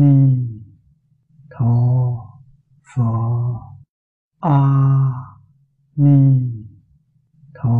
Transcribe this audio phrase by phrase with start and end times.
[0.00, 0.14] ni
[1.50, 1.74] tho
[2.90, 3.10] pho.
[4.40, 4.58] A
[5.96, 6.18] ni
[7.54, 7.78] tho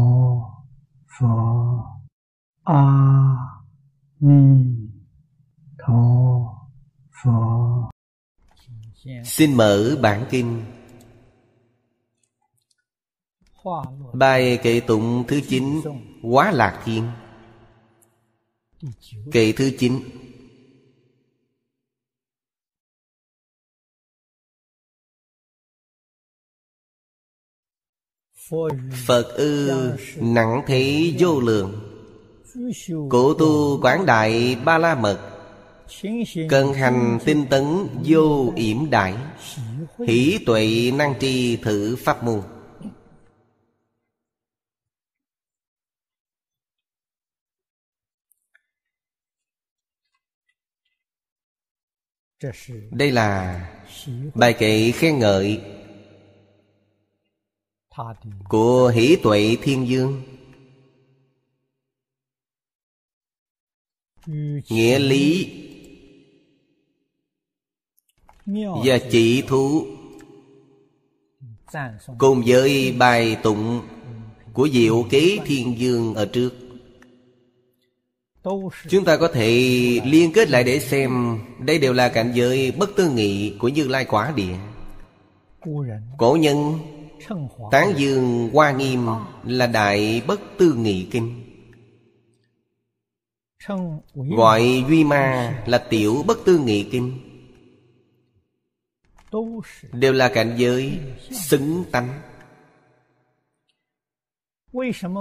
[1.15, 1.35] pho.
[2.65, 2.85] A
[4.21, 4.43] ni
[5.79, 6.03] tho
[7.23, 7.39] pho.
[9.25, 10.65] Xin mở bản kinh.
[14.13, 15.81] Bài kệ tụng thứ chín,
[16.23, 17.05] Quá Lạc Thiên.
[19.33, 20.01] Kệ thứ chín.
[29.07, 29.71] Phật ư,
[30.17, 31.81] nặng thế vô lượng.
[33.11, 35.19] Cổ tu quảng đại ba la mật
[36.49, 37.65] Cần hành tinh tấn
[38.05, 39.15] vô yểm đại,
[40.07, 42.43] Hỷ tuệ năng tri thử pháp môn.
[52.91, 53.61] Đây là
[54.35, 55.61] bài kệ khen ngợi
[58.49, 60.23] của hỷ tuệ thiên dương.
[64.69, 65.53] Nghĩa lý.
[68.85, 69.87] Và chỉ thú.
[72.19, 73.83] Cùng với bài tụng
[74.53, 76.51] Của diệu kế thiên dương ở trước.
[78.89, 79.51] Chúng ta có thể
[80.05, 81.39] liên kết lại để xem.
[81.59, 84.57] Đây đều là cảnh giới bất tư nghị của Như Lai Quả Địa.
[86.19, 86.79] Cổ nhân.
[87.71, 89.07] Tán dương Hoa Nghiêm
[89.45, 91.45] là Đại Bất Tư Nghị Kinh.
[94.15, 97.19] Gọi Duy Ma là Tiểu Bất Tư Nghị Kinh.
[99.93, 100.99] Đều là cảnh giới
[101.31, 102.21] xứng tánh.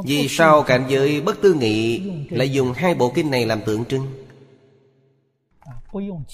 [0.05, 3.85] Vì sao cảnh giới bất tư nghị Lại dùng hai bộ kinh này làm tượng
[3.85, 4.07] trưng?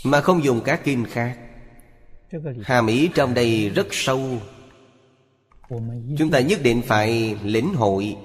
[0.03, 1.37] Mà không dùng các kinh khác.
[2.63, 4.37] Hàm ý trong đây rất sâu
[6.17, 8.17] Chúng ta nhất định phải lĩnh hội.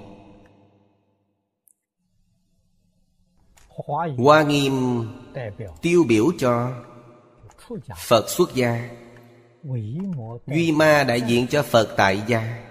[4.17, 5.07] Hoa nghiêm
[5.81, 6.71] tiêu biểu cho
[8.07, 8.89] Phật xuất gia.
[10.47, 12.65] Duy ma đại diện cho Phật tại gia.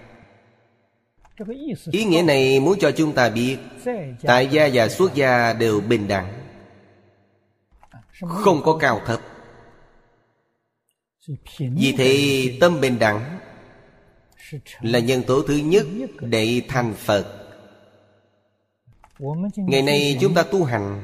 [1.91, 3.57] Ý nghĩa này muốn cho chúng ta biết
[4.23, 6.33] Tại gia và xuất gia đều bình đẳng
[8.21, 9.21] Không có cao thấp.
[11.59, 13.39] Vì thế tâm bình đẳng
[14.81, 15.87] là nhân tố thứ nhất
[16.21, 17.27] để thành Phật.
[19.57, 21.03] Ngày nay chúng ta tu hành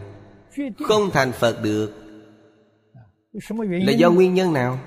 [0.84, 1.92] Không thành Phật được.
[3.68, 4.78] Là do nguyên nhân nào?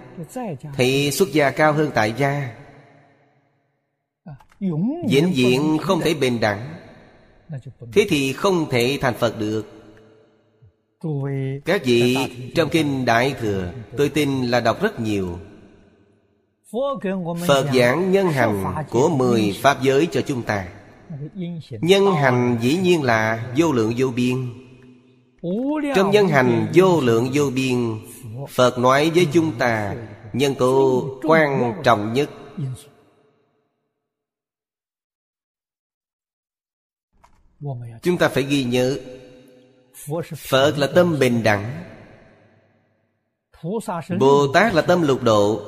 [0.75, 2.55] Thì xuất gia cao hơn tại gia.
[5.09, 6.73] Vĩnh viễn không thể bình đẳng.
[7.93, 9.65] Thế thì không thể thành Phật được.
[11.65, 12.17] Các vị
[12.55, 15.39] trong Kinh Đại Thừa, Tôi tin là đọc rất nhiều.
[17.47, 20.67] Phật giảng nhân hành của mười Pháp giới cho chúng ta.
[21.69, 24.53] Nhân hành dĩ nhiên là vô lượng vô biên.
[25.95, 27.99] Trong nhân hành vô lượng vô biên,
[28.49, 29.95] Phật nói với chúng ta
[30.33, 32.29] Nhân tố quan trọng nhất.
[38.01, 38.97] Chúng ta phải ghi nhớ,
[40.37, 41.83] Phật là tâm bình đẳng,
[44.19, 45.61] Bồ Tát là tâm lục độ.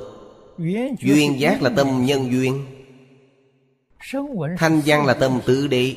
[1.00, 2.66] Duyên giác là tâm nhân duyên.
[4.58, 5.94] Thanh văn là tâm tứ đế.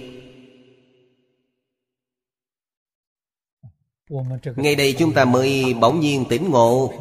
[4.56, 6.94] Ngày đây chúng ta mới bỗng nhiên tỉnh ngộ.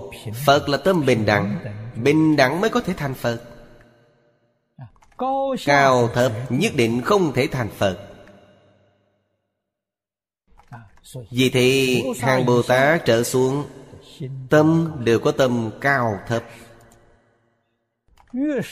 [0.46, 1.58] Phật là tâm bình đẳng.
[1.96, 3.42] Bình đẳng mới có thể thành Phật.
[5.66, 8.08] Cao thấp nhất định không thể thành Phật.
[11.30, 13.64] Vì thế hàng Bồ Tát trở xuống.
[14.50, 16.44] Tâm đều có tâm cao thấp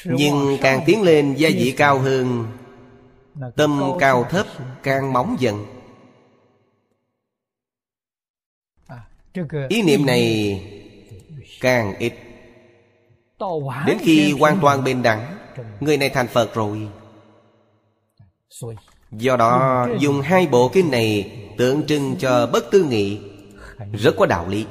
[0.04, 2.46] Nhưng càng tiến lên gia vị cao hơn
[3.56, 4.46] Tâm cao thấp
[4.82, 5.66] càng mỏng dần.
[9.68, 10.62] Ý niệm này
[11.60, 12.12] càng ít.
[13.86, 15.38] Đến khi hoàn toàn bình đẳng
[15.80, 16.88] Người này thành Phật rồi.
[19.10, 23.20] Do đó dùng hai bộ kinh này Tượng trưng cho bất tư nghị
[23.92, 24.66] Rất có đạo lý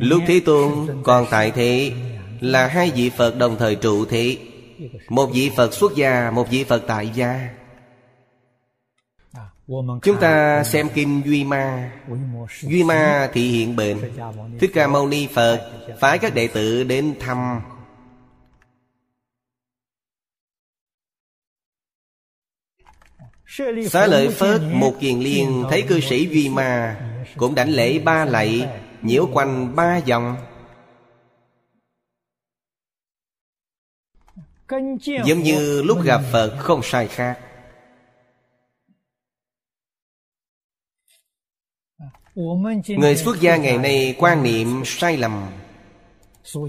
[0.00, 1.92] Lúc Thế Tôn còn tại thế
[2.40, 4.38] Là hai vị Phật đồng thời trụ thế
[5.08, 7.48] Một vị Phật xuất gia Một vị Phật tại gia.
[10.02, 11.92] Chúng ta xem Kinh Duy Ma.
[12.60, 13.98] Duy Ma thị hiện bệnh.
[14.60, 15.70] Thích Ca Mâu Ni Phật
[16.00, 17.60] Phái các đệ tử đến thăm.
[23.90, 26.96] Xá lợi Phất một kiền liên Thấy cư sĩ Duy Ma
[27.36, 28.68] Cũng đảnh lễ ba lạy
[29.02, 30.36] Nhiễu quanh ba vòng
[35.24, 37.38] Giống như lúc gặp Phật không sai khác.
[42.88, 45.50] Người xuất gia ngày nay quan niệm sai lầm.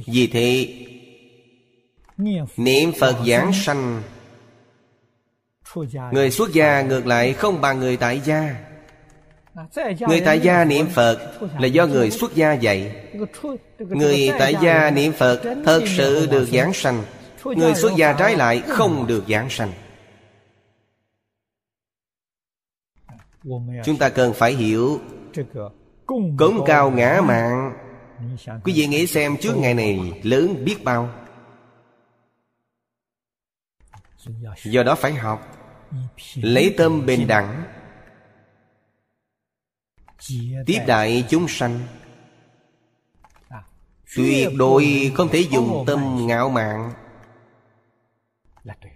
[0.08, 0.76] Vì thế,
[2.58, 4.04] Niệm Phật giảng sanh.
[6.12, 8.73] Người xuất gia ngược lại không bằng người tại gia.
[10.08, 13.06] Người tại gia niệm Phật là do người xuất gia dạy.
[13.78, 17.04] Người tại gia niệm Phật thật sự được giảng sanh.
[17.44, 19.72] Người xuất gia trái lại không được giảng sanh.
[23.86, 25.00] Chúng ta cần phải hiểu
[26.38, 27.74] Cống cao ngã mạng.
[28.64, 31.10] Quý vị nghĩ xem trước ngày này lớn biết bao.
[34.64, 35.58] Do đó phải học,
[36.36, 37.64] Lấy tâm bình đẳng.
[40.66, 41.80] Tiếp đại chúng sanh.
[44.16, 46.92] Tuyệt đối không thể dùng tâm ngạo mạn.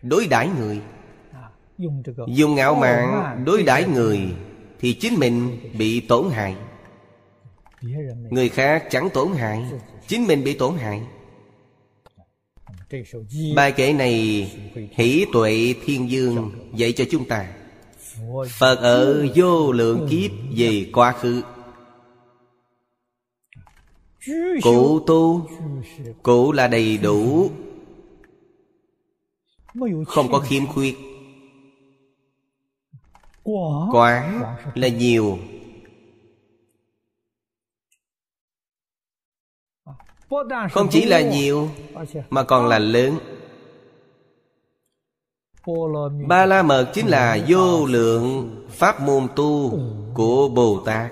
[0.01, 0.81] Đối đãi người.
[2.27, 4.19] Dùng ngạo mạn đối đãi người
[4.79, 6.55] Thì chính mình bị tổn hại.
[8.29, 9.65] Người khác chẳng tổn hại
[10.07, 11.01] Chính mình bị tổn hại.
[13.55, 14.51] Bài kệ này
[14.91, 17.56] Hỷ tuệ thiên dương Dạy cho chúng ta
[18.49, 21.41] Phật ở vô lượng kiếp về quá khứ.
[24.63, 25.49] Cụ tu
[26.23, 27.51] Cụ là đầy đủ.
[30.07, 30.97] Không có khiếm khuyết.
[33.91, 34.41] Quá
[34.75, 35.37] là nhiều.
[40.71, 41.69] Không chỉ là nhiều,
[42.29, 43.36] Mà còn là lớn.
[46.27, 49.79] Ba la mật chính là vô lượng Pháp môn tu
[50.13, 51.11] của Bồ Tát.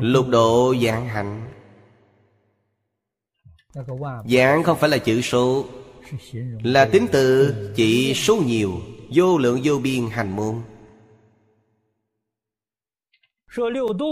[0.00, 1.48] Lục độ dạng hạnh.
[4.24, 5.64] Dạng không phải là chữ số
[6.62, 8.72] Là tính từ chỉ số nhiều
[9.14, 10.54] Vô lượng vô biên hành môn.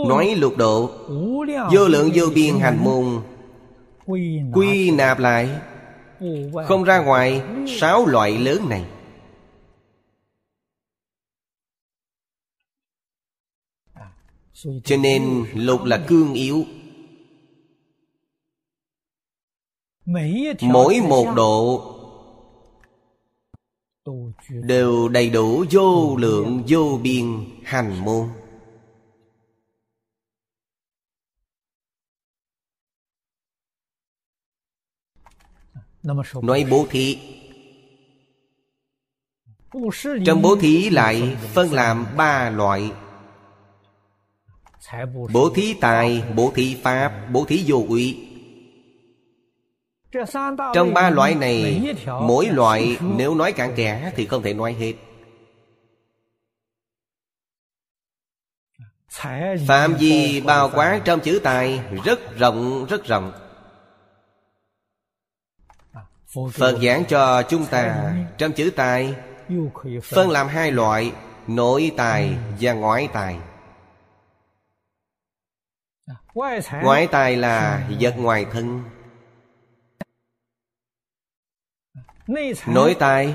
[0.08, 0.90] Nói lục độ
[1.72, 3.22] Vô lượng vô biên hành môn
[4.52, 5.60] Quy nạp lại
[6.68, 8.84] không ra ngoài, Sáu loại lớn này.
[14.84, 16.64] Cho nên lục là cương yếu.
[20.60, 21.86] Mỗi một độ
[24.48, 28.28] Đều đầy đủ vô lượng vô biên hành môn.
[36.42, 37.18] Nói bố thí.
[40.26, 42.92] Trong bố thí lại phân làm ba loại.
[45.32, 48.26] Bố thí tài, bố thí pháp, bố thí vô uy.
[50.74, 54.94] Trong ba loại này Mỗi loại nếu nói cạn kẽ Thì không thể nói hết.
[59.66, 63.32] Phạm vi bao quát trong chữ tài Rất rộng rất rộng.
[66.34, 69.14] Phật giảng cho chúng ta Trong chữ tài.
[70.02, 71.12] Phân làm hai loại,
[71.46, 73.38] Nội tài và ngoại tài.
[76.82, 78.82] Ngoại tài là vật ngoài thân.
[82.66, 83.34] Nội tài.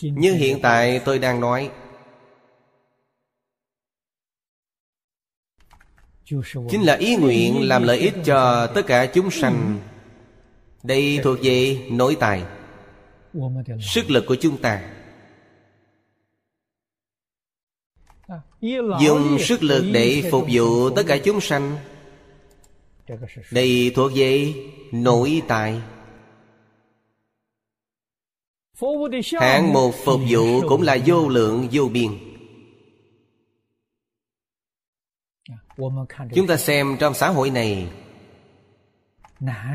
[0.00, 1.70] Như hiện tại tôi đang nói
[6.70, 9.78] chính là ý nguyện làm lợi ích cho tất cả chúng sanh.
[10.82, 12.42] Đây thuộc về nội tài,
[13.80, 14.82] sức lực của chúng ta.
[19.00, 21.76] Dùng sức lực để phục vụ tất cả chúng sanh.
[23.50, 24.54] Đây thuộc về
[24.92, 25.80] nội tài.
[29.32, 32.29] Hạng một phục vụ cũng là vô lượng, vô biên.
[36.34, 37.92] Chúng ta xem trong xã hội này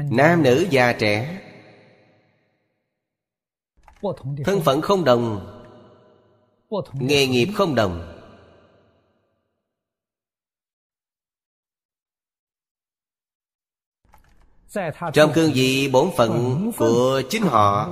[0.10, 1.42] nam nữ già trẻ
[4.46, 5.52] thân phận không đồng
[6.94, 8.12] nghề nghiệp không đồng.
[15.14, 17.90] Trong cương vị bổn phận của chính họ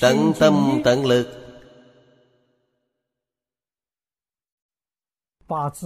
[0.00, 1.49] tận tâm tận lực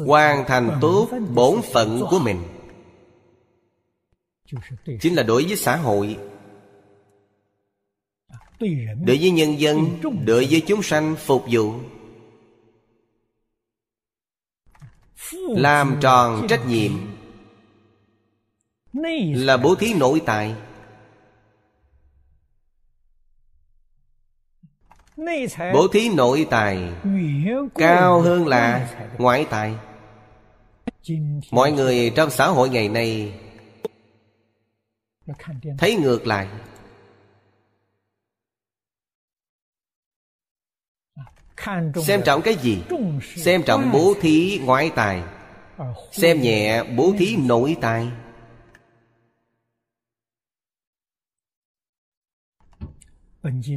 [0.06, 2.42] hoàn thành tốt bổn phận của mình.
[5.00, 6.18] Chính là đối với xã hội.
[9.06, 11.74] Đối với nhân dân, đối với chúng sanh phục vụ.
[15.48, 16.92] Làm tròn trách nhiệm.
[19.34, 20.54] Là bố thí nội tại.
[25.72, 26.92] Bố thí nội tài
[27.74, 29.74] cao hơn là ngoại tài.
[31.50, 33.40] Mọi người trong xã hội ngày nay
[35.78, 36.48] thấy ngược lại.
[42.02, 42.82] Xem trọng cái gì?
[43.36, 45.22] Xem trọng bố thí ngoại tài.
[46.12, 48.08] Xem nhẹ bố thí nội tài.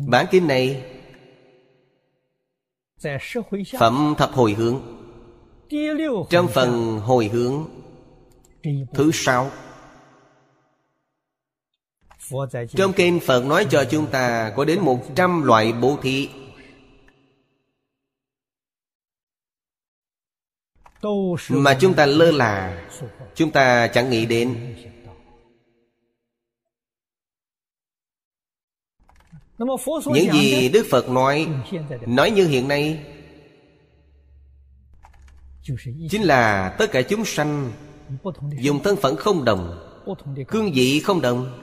[0.08, 0.97] Bản kinh này
[3.80, 4.82] phẩm thập hồi hướng.
[6.30, 7.66] Trong phần hồi hướng.
[8.94, 9.51] Thứ sáu.
[12.70, 16.30] Trong kinh Phật nói cho chúng ta Có đến một trăm loại bố thí.
[21.50, 22.88] Mà chúng ta lơ là
[23.36, 24.75] Chúng ta chẳng nghĩ đến
[29.58, 31.48] Những gì Đức Phật nói
[32.08, 33.06] Nói như hiện nay
[36.10, 37.72] Chính là tất cả chúng sanh
[38.60, 39.80] Dùng thân phận không đồng
[40.48, 41.60] Cương vị không đồng.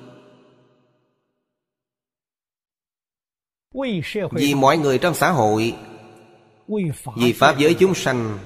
[4.32, 5.74] Vì mọi người trong xã hội
[7.16, 8.38] Vì Pháp giới chúng sanh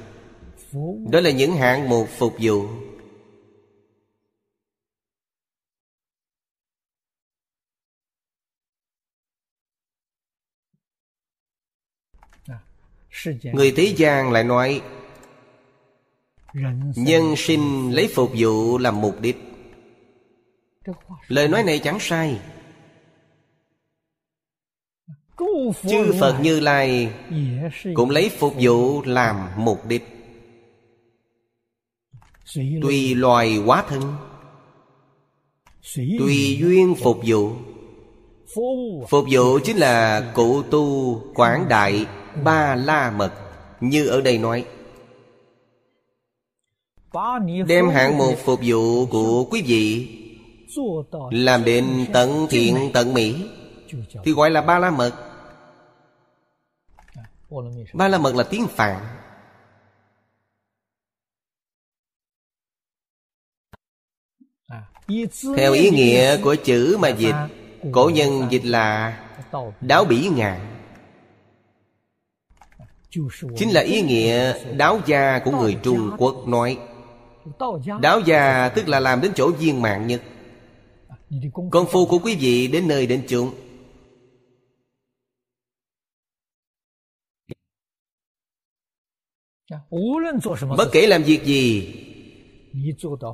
[1.11, 2.67] Đó là những hạng mục phục vụ
[13.53, 14.83] Người thế gian lại nói
[16.97, 19.37] Nhân sinh lấy phục vụ làm mục đích.
[21.29, 22.41] Lời nói này chẳng sai.
[25.89, 27.13] Chư Phật Như Lai
[27.95, 30.03] Cũng lấy phục vụ làm mục đích.
[32.83, 34.15] Tùy loài hóa thân
[35.95, 37.53] Tùy duyên phục vụ
[39.09, 42.07] Phục vụ chính là cụ tu quảng đại
[42.45, 43.33] ba la mật,
[43.81, 44.65] Như ở đây nói.
[47.67, 50.15] Đem hạng một phục vụ của quý vị
[51.31, 53.51] Làm đến tận thiện tận mỹ.
[54.25, 55.13] Thì gọi là ba la mật.
[57.93, 59.05] Ba la mật là tiếng Phạn.
[65.57, 67.35] Theo ý nghĩa của chữ mà dịch,
[67.93, 69.19] Cổ nhân dịch là
[69.81, 70.78] Đáo bỉ ngạn.
[73.57, 76.79] Chính là ý nghĩa đáo gia của người Trung Quốc nói.
[78.01, 80.23] Đáo gia tức là làm đến chỗ viên mạng nhất.
[81.71, 83.51] Công phu của quý vị đến nơi đến chốn.
[90.77, 91.95] Bất kể làm việc gì,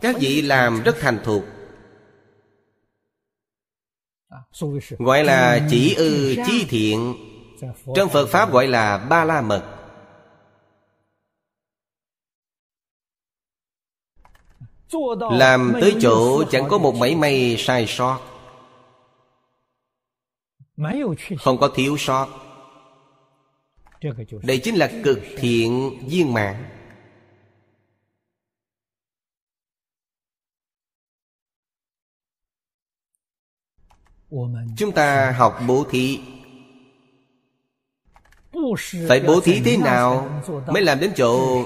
[0.00, 1.45] Các vị làm rất thành thục.
[4.99, 7.14] Gọi là chỉ ư, chí thiện.
[7.94, 9.70] Trong Phật Pháp gọi là ba la mật
[15.30, 18.20] Làm tới chỗ chẳng có một mảy may sai sót.
[21.38, 22.28] Không có thiếu sót.
[24.42, 26.64] Đây chính là cực thiện viên mạng
[34.76, 36.20] Chúng ta học bố thí.
[39.08, 41.64] Phải bố thí thế nào Mới làm đến chỗ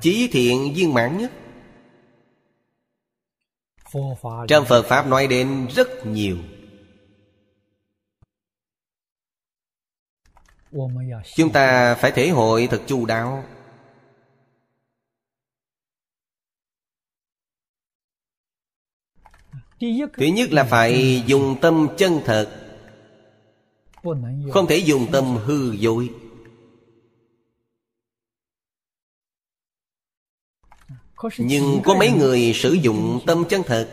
[0.00, 1.32] Chí thiện viên mãn nhất?
[4.48, 6.36] Trong Phật Pháp nói đến rất nhiều.
[11.36, 13.44] Chúng ta phải thể hội thật chu đáo.
[19.80, 22.61] Thứ nhất là phải dùng tâm chân thật
[24.52, 26.10] không thể dùng tâm hư dối
[31.38, 33.88] nhưng có mấy người sử dụng tâm chân thật.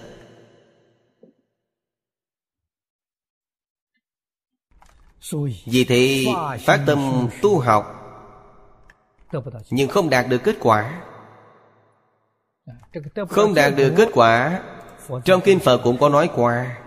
[5.66, 6.26] Vì thế
[6.60, 7.96] phát tâm tu học
[9.70, 11.02] Nhưng không đạt được kết quả.
[13.30, 14.64] Không đạt được kết quả
[15.26, 16.78] Trong Kinh Phật cũng có nói qua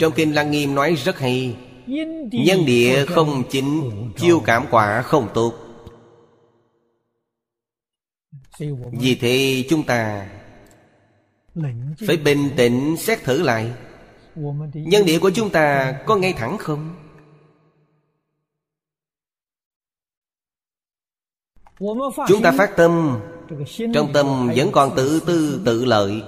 [0.00, 1.56] trong Kinh Lăng Nghiêm nói rất hay
[1.86, 5.54] Nhân địa không chính, Chiêu cảm quả không tốt
[8.92, 10.30] Vì thế chúng ta
[12.06, 13.72] Phải bình tĩnh xét thử lại
[14.74, 16.94] Nhân địa của chúng ta có ngay thẳng không?
[22.28, 23.20] Chúng ta phát tâm,
[23.94, 26.22] Trong tâm vẫn còn tự tư tự lợi,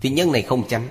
[0.00, 0.88] Thì nhân này không tránh.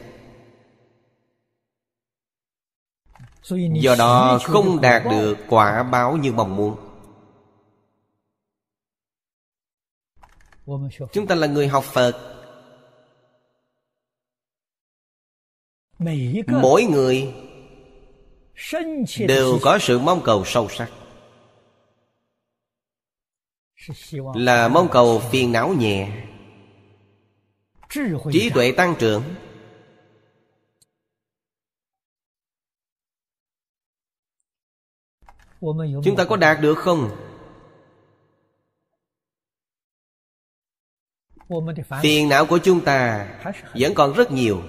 [3.57, 6.75] Do đó không đạt được quả báo như mong muốn.
[11.11, 12.35] Chúng ta là người học Phật.
[16.47, 17.33] Mỗi người
[19.27, 20.91] Đều có sự mong cầu sâu sắc.
[24.35, 26.25] Là mong cầu phiền não nhẹ.
[28.31, 29.23] Trí tuệ tăng trưởng
[36.03, 37.09] Chúng ta có đạt được không?
[42.01, 43.27] Phiền não của chúng ta
[43.73, 44.61] Vẫn còn rất nhiều.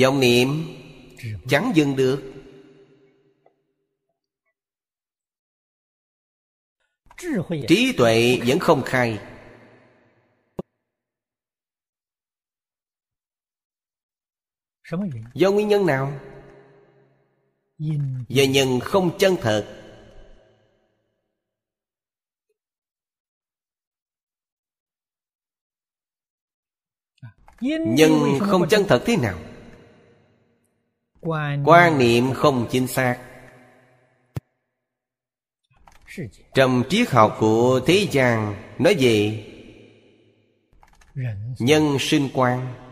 [0.00, 0.48] Vọng niệm
[1.48, 2.22] chẳng dừng được.
[7.68, 9.18] Trí tuệ vẫn không khai.
[15.34, 16.20] Do nguyên nhân nào?
[18.28, 19.80] Do nhân không chân thật.
[27.60, 28.10] Nhân
[28.40, 29.38] không chân thật thế nào?
[31.64, 33.18] Quan niệm không chính xác.
[36.54, 39.46] Trong triết học của thế gian nói về
[41.58, 42.83] nhân sinh quan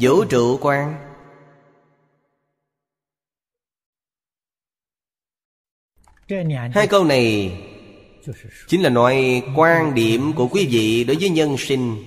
[0.00, 1.06] vũ trụ quan.
[6.74, 7.58] Hai câu này
[8.66, 12.04] chính là nói quan điểm của quý vị đối với nhân sinh.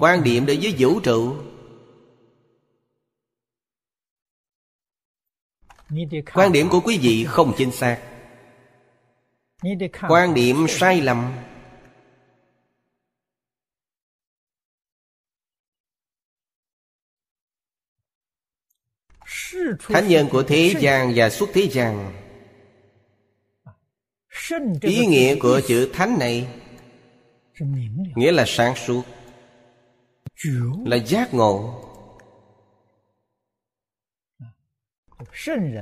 [0.00, 1.36] Quan điểm đối với vũ trụ.
[6.34, 8.00] Quan điểm của quý vị không chính xác.
[10.08, 11.32] Quan điểm sai lầm
[19.88, 22.12] thánh nhân của thế gian và xuất thế gian.
[24.80, 26.46] Ý nghĩa của chữ thánh này
[28.14, 29.02] nghĩa là sáng suốt,
[30.84, 31.80] là giác ngộ.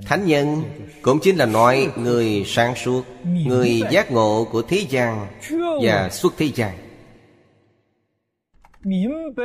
[0.06, 0.62] Thánh nhân
[1.02, 5.26] cũng chính là nói người sáng suốt, người giác ngộ của thế gian
[5.82, 6.78] và xuất thế gian.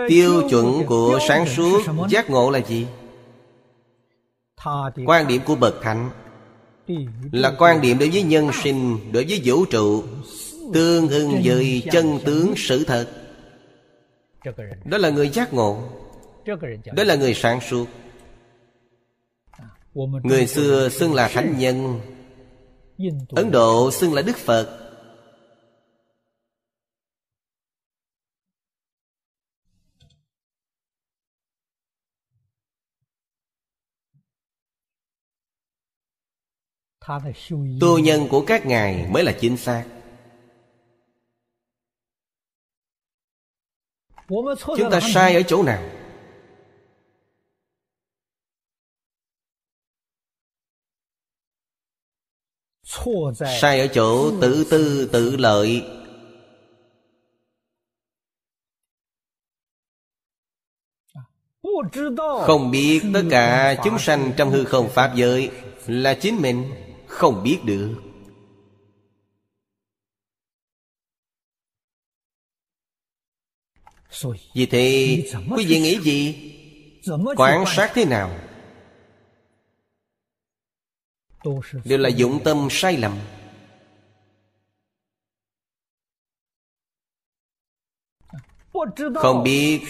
[0.08, 2.88] Tiêu chuẩn của sáng suốt, giác ngộ là gì?
[5.06, 6.10] Quan điểm của bậc thánh
[7.32, 10.04] là quan điểm đối với nhân sinh đối với vũ trụ
[10.74, 13.08] tương ưng với chân tướng sự thật.
[14.86, 15.82] Đó là người giác ngộ.
[16.94, 17.86] Đó là người sáng suốt.
[20.24, 22.00] Người xưa xưng là thánh nhân.
[23.30, 24.87] Ấn độ xưng là đức phật
[37.82, 39.86] tu nhân của các ngài mới là chính xác.
[44.78, 45.90] Chúng ta sai ở chỗ nào?
[53.62, 55.86] Sai ở chỗ tự tư tự lợi.
[62.46, 65.52] Không biết tất cả chúng sanh trong hư không pháp giới
[65.88, 66.87] là chính mình
[67.18, 67.96] không biết được.
[74.54, 75.24] Vì thế
[75.56, 76.54] quý vị nghĩ gì?
[77.36, 78.40] Quan sát thế nào?
[81.86, 83.20] Đều là dụng tâm sai lầm.
[89.16, 89.82] Không biết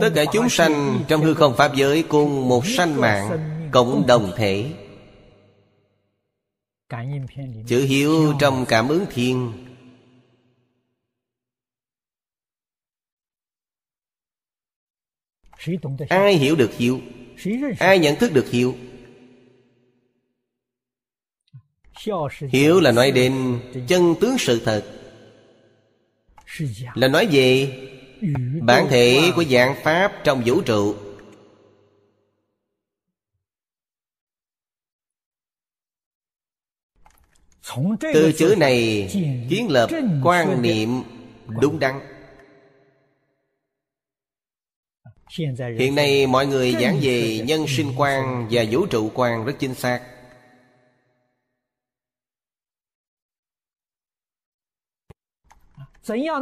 [0.00, 3.30] tất cả chúng sanh trong hư không pháp giới cùng một sanh mạng
[3.72, 4.87] cộng đồng thể
[7.66, 9.52] chữ hiếu trong cảm ứng thiên.
[16.08, 17.00] ai hiểu được hiếu?
[17.78, 18.76] ai nhận thức được hiếu?
[22.50, 24.84] Hiểu là nói đến chân tướng sự thật.
[26.94, 27.72] Là nói về
[28.62, 30.94] Bản thể của dạng Pháp trong vũ trụ
[38.00, 39.08] Từ chữ này
[39.50, 39.90] kiến lập
[40.24, 41.02] quan niệm
[41.60, 42.00] đúng đắn.
[45.78, 49.74] Hiện nay mọi người giảng về nhân sinh quan và vũ trụ quan rất chính
[49.74, 50.00] xác.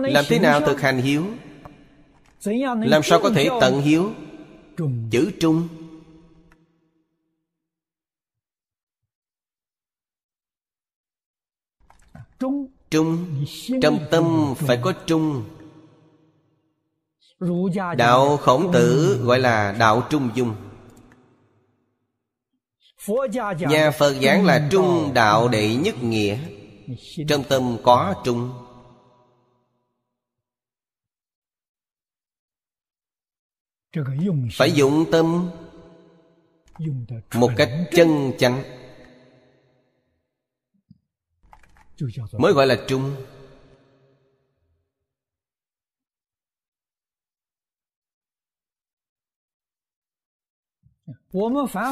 [0.03, 1.25] Làm thế nào thực hành hiếu?
[2.85, 4.12] Làm sao có thể tận hiếu?
[5.11, 5.69] Chữ trung
[12.38, 13.27] Trung.
[13.83, 15.44] Trong tâm phải có trung.
[17.96, 20.55] Đạo khổng tử gọi là đạo trung dung.
[23.59, 26.38] Nhà Phật giảng là trung đạo đệ nhất nghĩa.
[27.29, 28.51] Trong tâm có trung.
[34.53, 35.51] Phải dụng tâm
[37.35, 38.62] Một cách chân chánh
[42.39, 43.17] Mới gọi là trung.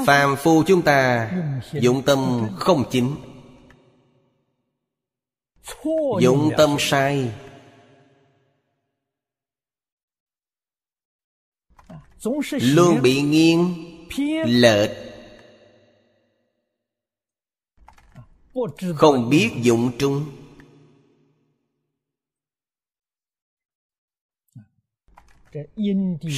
[0.06, 1.30] Phàm phu chúng ta
[1.72, 3.16] dụng tâm không chính.
[6.20, 7.34] Dụng tâm sai.
[12.60, 13.74] Luôn bị nghiêng
[14.46, 15.13] lệch
[18.96, 20.24] không biết dụng trung.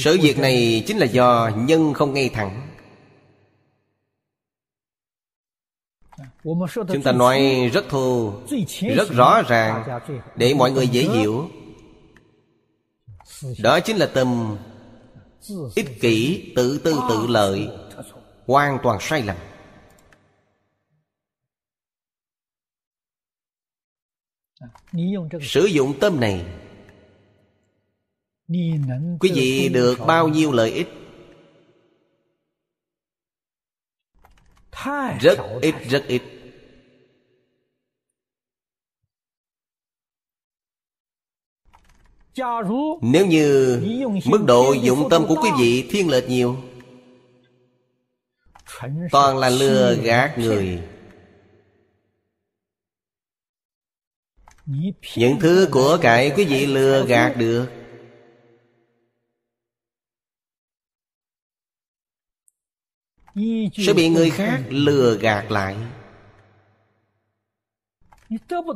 [0.03, 2.69] Sự việc này chính là do nhân không ngay thẳng.
[6.73, 8.33] Chúng ta nói rất thô,
[8.81, 9.99] Rất rõ ràng,
[10.35, 11.49] Để mọi người dễ hiểu.
[13.63, 14.57] Đó chính là tâm
[15.75, 17.69] Ích kỷ, tự tư tự lợi,
[18.45, 19.37] Hoàn toàn sai lầm.
[25.41, 26.45] Sử dụng tâm này.
[29.19, 30.87] Quý vị được bao nhiêu lợi ích?
[35.19, 36.21] Rất ít rất ít.
[43.01, 43.81] Nếu như
[44.25, 46.57] mức độ dụng tâm của quý vị thiên lệch nhiều
[49.11, 50.79] Toàn là lừa gạt người
[55.15, 57.67] Những thứ của cải quý vị lừa gạt được.
[63.73, 65.77] Sẽ bị người khác lừa gạt lại.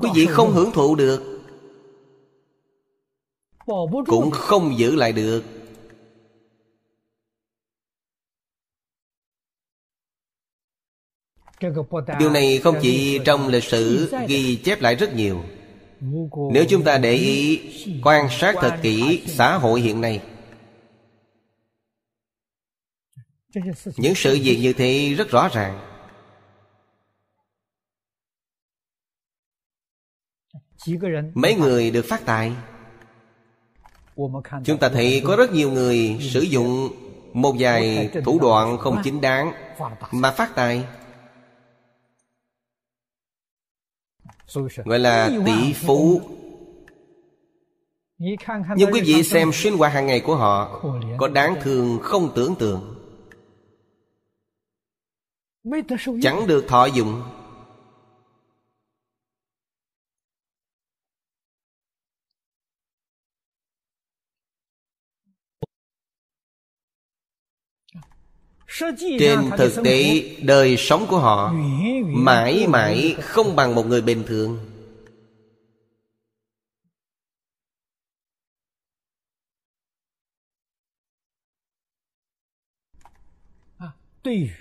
[0.02, 1.42] Quý vị không hưởng thụ được.
[4.06, 5.44] Cũng không giữ lại được.
[12.20, 15.44] Điều này không chỉ trong lịch sử ghi chép lại rất nhiều
[16.52, 17.62] nếu chúng ta để ý,
[18.04, 20.22] quan sát thật kỹ xã hội hiện nay,
[23.98, 25.88] những sự việc như thế rất rõ ràng.
[31.34, 32.52] Mấy người được phát tài.
[34.64, 36.90] Chúng ta thấy có rất nhiều người sử dụng
[37.34, 39.54] một vài thủ đoạn không chính đáng
[40.12, 40.84] mà phát tài.
[44.86, 46.22] Gọi là tỷ phú.
[48.76, 50.82] Nhưng quý vị xem sinh hoạt hàng ngày của họ
[51.18, 52.96] có đáng thương không tưởng tượng?
[56.22, 57.22] Chẳng được thọ dụng
[69.20, 71.54] Trên thực tế Đời sống của họ
[72.06, 74.60] Mãi mãi không bằng một người bình thường.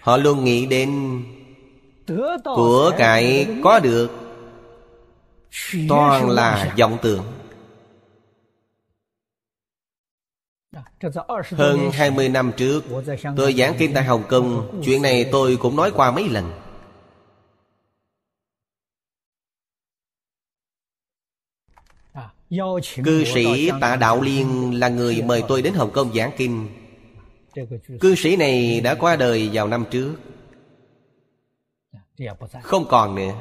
[0.01, 1.23] Họ luôn nghĩ đến
[2.45, 4.11] Của cải có được.
[5.89, 7.40] Toàn là vọng tưởng
[11.51, 12.85] Hơn 20 năm trước
[13.37, 14.81] Tôi giảng kinh tại Hồng Kông.
[14.85, 16.53] Chuyện này tôi cũng nói qua mấy lần.
[23.05, 26.69] Cư sĩ Tạ Đạo Liên là người mời tôi đến Hồng Kông giảng kinh.
[28.01, 30.15] Cư sĩ này đã qua đời vào năm trước.
[32.63, 33.33] Không còn nữa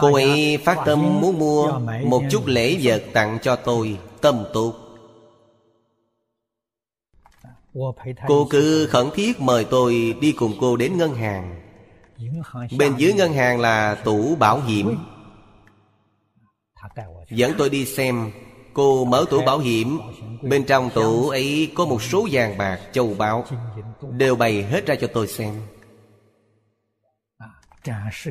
[0.00, 4.74] Cô ấy phát tâm muốn mua Một chút lễ vật tặng cho tôi Tâm tốt.
[8.26, 11.60] Cô cứ khẩn thiết mời tôi đi cùng cô đến ngân hàng.
[12.78, 14.98] Bên dưới ngân hàng là tủ bảo hiểm.
[17.30, 18.30] Dẫn tôi đi xem.
[18.72, 19.98] Cô mở tủ bảo hiểm.
[20.42, 23.44] Bên trong tủ ấy có một số vàng bạc châu báu.
[24.10, 25.54] Đều bày hết ra cho tôi xem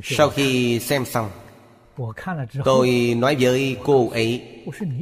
[0.03, 1.29] Sau khi xem xong
[2.65, 4.43] Tôi nói với cô ấy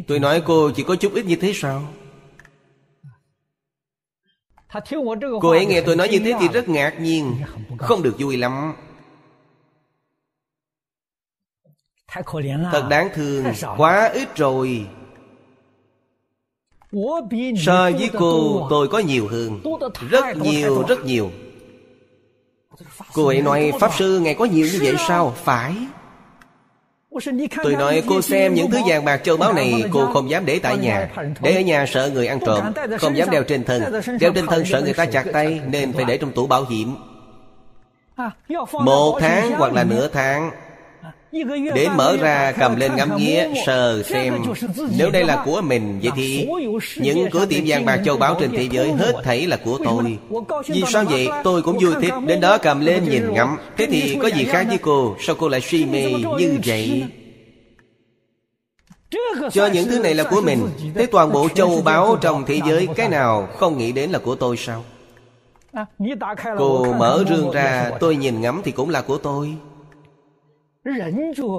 [0.08, 1.94] Tôi nói cô chỉ có chút ít như thế sao?
[5.42, 7.36] Cô ấy nghe tôi nói như thế thì rất ngạc nhiên
[7.78, 8.74] Không được vui lắm.
[12.72, 13.46] Thật đáng thương
[13.78, 14.88] Quá ít rồi.
[17.66, 19.62] So với cô tôi có nhiều hơn.
[20.10, 21.32] Rất nhiều rất nhiều
[23.14, 25.34] Cô ấy nói, Pháp Sư ngày có nhiều như vậy sao?
[25.44, 25.76] Phải.
[27.64, 30.60] Tôi nói, cô xem những thứ vàng bạc châu báu này, Cô không dám để
[30.60, 31.10] tại nhà.
[31.42, 32.64] Để ở nhà sợ người ăn trộm,
[33.00, 33.84] Không dám đeo trên thân.
[34.20, 36.96] Đeo trên thân sợ người ta chặt tay, Nên phải để trong tủ bảo hiểm.
[38.72, 40.52] Một tháng hoặc là nửa tháng
[41.76, 44.44] để mở ra cầm lên ngắm nghía Sờ xem
[44.98, 46.48] Nếu đây là của mình Vậy thì
[46.98, 50.18] Những cửa tiệm vàng bạc châu báu trên thế giới Hết thảy là của tôi.
[50.68, 51.28] Vì sao vậy?
[51.44, 53.58] tôi cũng vui thích Đến đó cầm lên nhìn ngắm.
[53.78, 55.16] Thế thì có gì khác với cô?
[55.20, 57.04] Sao cô lại suy mê như vậy?
[59.52, 60.70] cho những thứ này là của mình.
[60.96, 64.36] Thế toàn bộ châu báu trong thế giới Cái nào không nghĩ đến là của
[64.36, 64.84] tôi sao?
[66.58, 69.56] Cô mở rương ra Tôi nhìn ngắm thì cũng là của tôi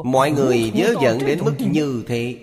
[0.05, 2.37] Mọi người nhớ giận đến mức như thế.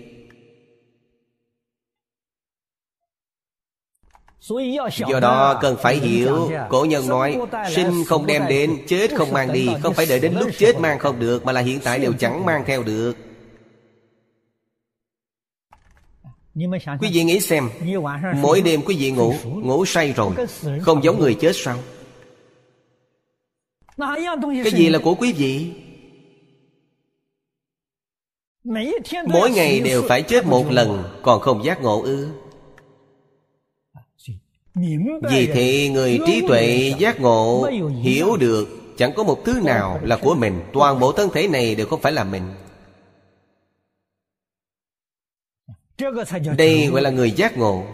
[5.08, 7.38] Do đó cần phải hiểu Cổ nhân nói
[7.70, 9.68] Sinh không đem đến Chết không mang đi.
[9.82, 12.44] Không phải đợi đến lúc chết mang không được Mà là hiện tại đều chẳng
[12.44, 13.16] mang theo được.
[17.00, 17.68] Quý vị nghĩ xem
[18.36, 20.32] Mỗi đêm quý vị ngủ Ngủ say rồi
[20.80, 21.78] Không giống người chết sao?
[24.64, 25.72] Cái gì là của quý vị
[29.26, 32.28] Mỗi ngày đều phải chết một lần Còn không giác ngộ ư?
[35.30, 37.70] Vì thế người trí tuệ giác ngộ
[38.02, 40.60] Hiểu được Chẳng có một thứ nào là của mình.
[40.72, 42.42] Toàn bộ thân thể này đều không phải là mình.
[46.56, 47.84] Đây gọi là người giác ngộ.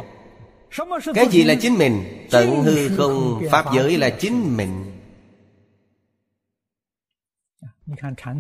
[1.15, 2.27] Cái gì là chính mình?
[2.31, 4.85] Tận hư không Pháp giới là chính mình.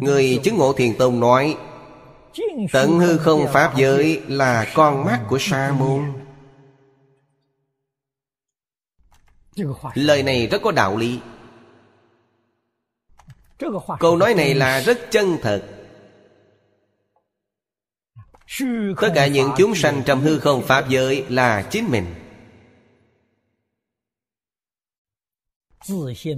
[0.00, 1.56] Người chứng ngộ thiền tông nói
[2.72, 6.12] Tận hư không Pháp giới là con mắt của Sa môn.
[9.94, 11.20] Lời này rất có đạo lý.
[14.00, 15.62] Câu nói này là rất chân thật.
[19.00, 22.14] Tất cả những chúng sanh trong hư không Pháp giới là chính mình.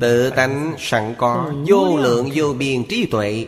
[0.01, 3.47] Tự tánh sẵn có Vô lượng vô biên trí tuệ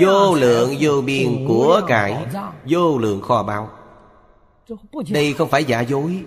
[0.00, 2.26] Vô lượng vô biên của cải
[2.64, 3.70] Vô lượng kho báu.
[5.08, 6.22] Đây không phải giả dối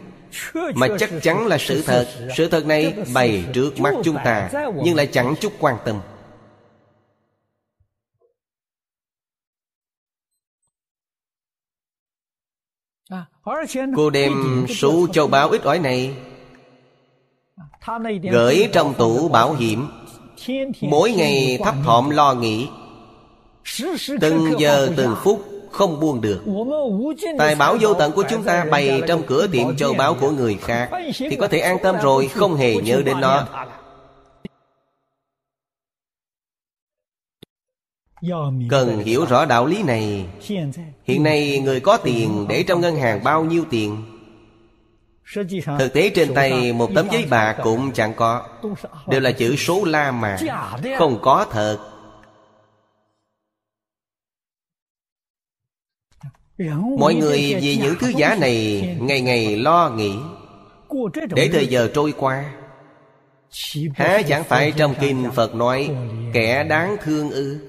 [0.75, 2.07] Mà chắc chắn là sự thật.
[2.37, 4.49] Sự thật này bày trước mắt chúng ta
[4.83, 5.99] Nhưng lại chẳng chút quan tâm.
[13.95, 16.13] Cô đem số châu báu ít ỏi này
[18.31, 19.87] Gửi trong tủ bảo hiểm.
[20.81, 22.67] Mỗi ngày thấp thỏm lo nghĩ
[24.21, 26.43] Từng giờ từng phút không buông được.
[27.37, 30.55] Tài bảo vô tận của chúng ta bày trong cửa tiệm châu báu của người
[30.61, 33.47] khác Thì có thể an tâm rồi không hề nhớ đến nó.
[38.69, 40.25] Cần hiểu rõ đạo lý này.
[41.03, 44.03] Hiện nay người có tiền để trong ngân hàng bao nhiêu tiền?
[45.79, 48.43] Thực tế trên tay một tấm giấy bạc cũng chẳng có.
[49.07, 50.37] Đều là chữ số la mà
[50.97, 51.77] Không có thật
[56.97, 60.13] Mọi người vì những thứ giả này Ngày ngày lo nghĩ.
[61.35, 62.53] Để thời giờ trôi qua
[63.95, 65.89] Há chẳng phải trong kinh Phật nói
[66.33, 67.59] Kẻ đáng thương ư?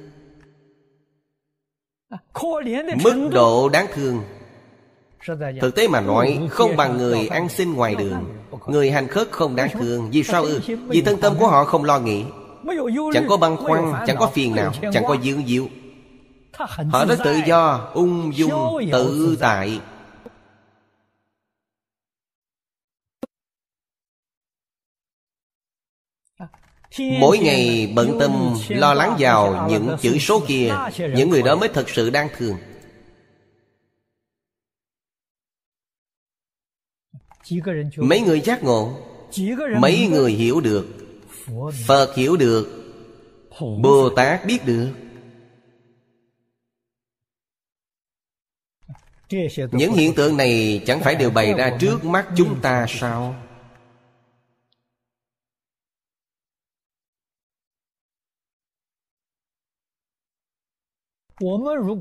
[3.05, 4.23] Mức độ đáng thương.
[5.61, 8.25] Thực tế mà nói Không bằng người ăn xin ngoài đường.
[8.67, 10.11] Người hành khất không đáng thương.
[10.13, 10.61] Vì sao ư?
[10.89, 12.25] Vì thân tâm của họ không lo nghĩ.
[13.13, 15.67] Chẳng có băn khoăn Chẳng có phiền nào Chẳng có dương diệu
[16.91, 19.81] Họ rất tự do Ung dung tự tại.
[26.99, 30.75] Mỗi ngày bận tâm lo lắng vào những chữ số kia
[31.15, 32.57] Những người đó mới thật sự đáng thương.
[37.97, 39.01] Mấy người giác ngộ
[39.81, 40.87] mấy người hiểu được
[41.87, 42.69] phật hiểu được
[43.61, 44.89] bồ tát biết được
[49.73, 53.35] những hiện tượng này chẳng phải đều bày ra trước mắt chúng ta sao?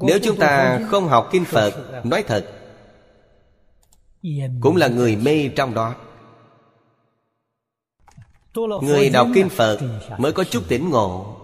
[0.01, 2.45] Nếu chúng ta không học kinh phật, nói thật,
[4.61, 5.95] cũng là người mê trong đó.
[8.81, 9.79] Người đọc kinh phật
[10.17, 11.38] mới có chút tỉnh ngộ.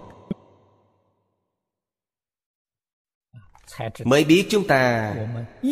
[4.04, 5.14] Mới biết chúng ta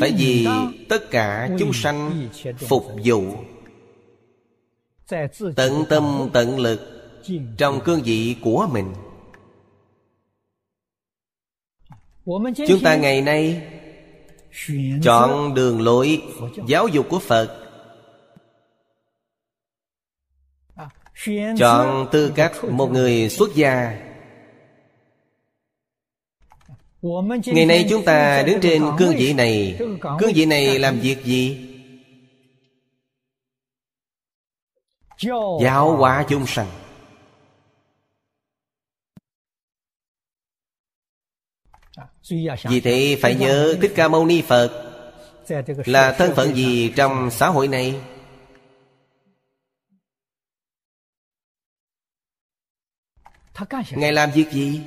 [0.01, 0.47] phải vì
[0.89, 3.35] tất cả chúng sanh phục vụ.
[5.55, 6.79] Tận tâm tận lực
[7.57, 8.93] trong cương vị của mình.
[12.67, 13.61] Chúng ta ngày nay
[15.03, 16.21] chọn đường lối
[16.67, 17.59] giáo dục của phật.
[21.57, 23.99] Chọn tư cách một người xuất gia
[27.45, 29.79] ngày nay chúng ta đứng trên cương vị này.
[30.19, 31.69] cương vị này làm việc gì?
[35.61, 36.67] Giáo hóa chúng sanh.
[42.63, 44.89] Vì thế phải nhớ thích ca mâu ni phật
[45.85, 48.01] là thân phận gì trong xã hội này?
[53.91, 54.81] Ngài làm việc gì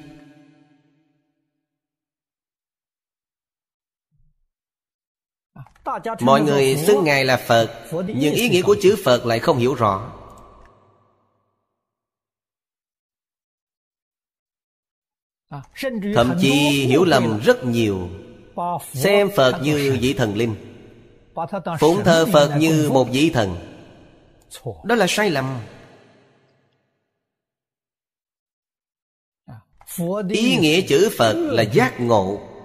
[6.21, 7.71] mọi người xưng ngài là phật
[8.07, 10.13] nhưng ý nghĩa của chữ phật lại không hiểu rõ.
[16.15, 16.51] Thậm chí
[16.87, 18.09] hiểu lầm rất nhiều.
[18.93, 20.55] Xem phật như vị thần linh.
[21.81, 23.57] Phụng thờ phật như một vị thần.
[24.85, 25.59] Đó là sai lầm.
[30.31, 32.56] Ý nghĩa chữ phật là giác ngộ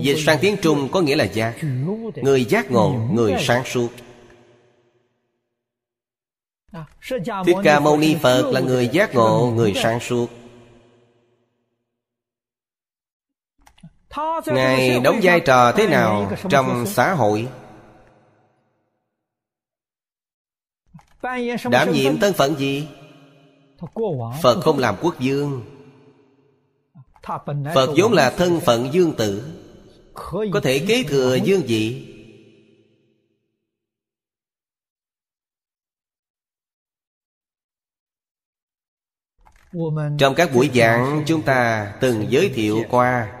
[0.00, 1.54] dịch sang tiếng trung có nghĩa là giác
[2.14, 3.88] người giác ngộ người sáng suốt.
[7.46, 10.30] Thích ca mâu ni phật là người giác ngộ người sáng suốt.
[14.46, 17.48] Ngài đóng vai trò thế nào trong xã hội?
[21.70, 22.88] Đảm nhiệm thân phận gì?
[24.42, 25.73] Phật không làm quốc vương
[27.74, 29.54] phật vốn là thân phận dương tử
[30.52, 32.10] có thể kế thừa dương vị.
[40.18, 43.40] Trong các buổi giảng chúng ta từng giới thiệu qua.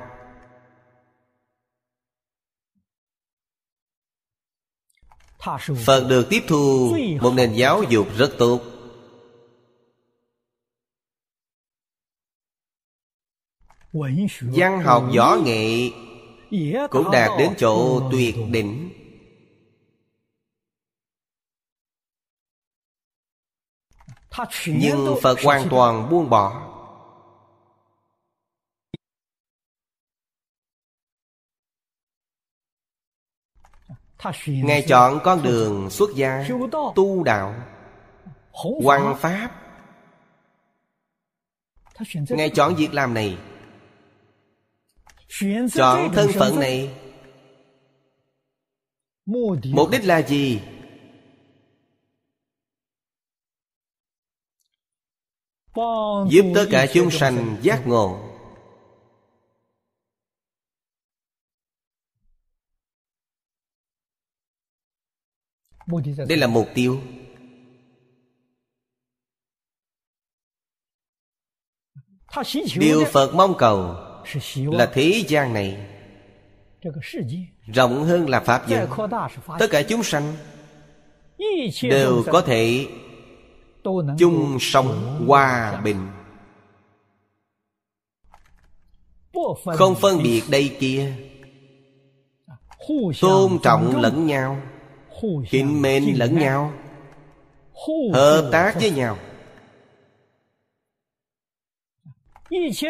[5.84, 8.73] Phật được tiếp thu một nền giáo dục rất tốt
[14.40, 15.90] văn học võ nghệ
[16.90, 18.90] cũng đạt đến chỗ tuyệt đỉnh.
[24.66, 26.70] Nhưng phật hoàn toàn buông bỏ.
[34.46, 36.48] Ngài chọn con đường xuất gia,
[36.94, 37.54] tu đạo,
[38.52, 39.50] hoằng pháp.
[42.28, 43.38] Ngài chọn việc làm này
[45.72, 46.94] chọn thân phận này.
[49.64, 50.60] Mục đích là gì?
[56.30, 58.30] Giúp tất cả chúng sanh giác ngộ.
[66.28, 67.00] Đây là mục tiêu.
[72.76, 74.03] Điều phật mong cầu
[74.54, 75.76] là thế gian này.
[77.66, 78.86] rộng hơn là pháp giới
[79.58, 80.34] tất cả chúng sanh
[81.82, 82.86] đều có thể
[84.18, 86.08] chung sống hòa bình.
[89.76, 91.12] không phân biệt đây kia.
[93.20, 94.60] tôn trọng lẫn nhau
[95.50, 96.72] kính mến lẫn nhau
[98.12, 99.18] hợp tác với nhau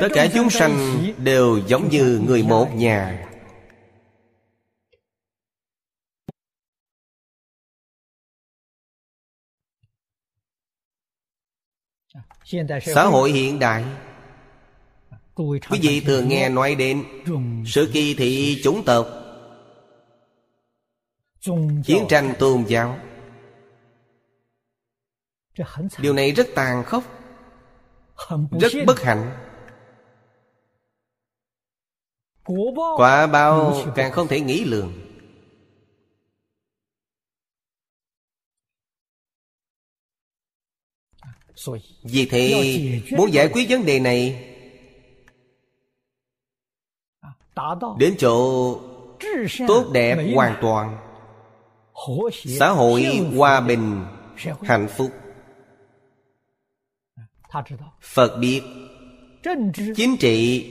[0.00, 3.30] tất cả chúng sanh đều giống như người một nhà.
[12.82, 13.84] Xã hội hiện đại.
[15.34, 17.04] Quý vị thường nghe nói đến
[17.66, 19.06] sự kỳ thị chủng tộc.
[21.84, 22.98] Chiến tranh tôn giáo.
[25.98, 27.04] Điều này rất tàn khốc,
[28.60, 29.53] rất bất hạnh
[32.96, 34.92] quả báo càng không thể nghĩ lường.
[42.02, 42.52] Vì thế
[43.18, 44.50] muốn giải quyết vấn đề này
[47.98, 48.78] đến chỗ
[49.68, 50.96] tốt đẹp hoàn toàn.
[52.44, 53.04] xã hội
[53.36, 54.04] hòa bình
[54.62, 55.10] hạnh phúc.
[58.00, 58.62] Phật biết
[59.96, 60.66] chính trị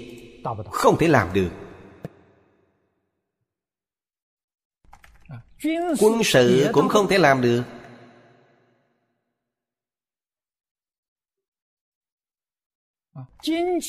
[0.71, 1.62] không thể làm được
[5.99, 7.63] quân sự cũng không thể làm được.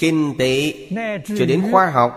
[0.00, 0.74] Kinh tế
[1.26, 2.12] cho đến khoa học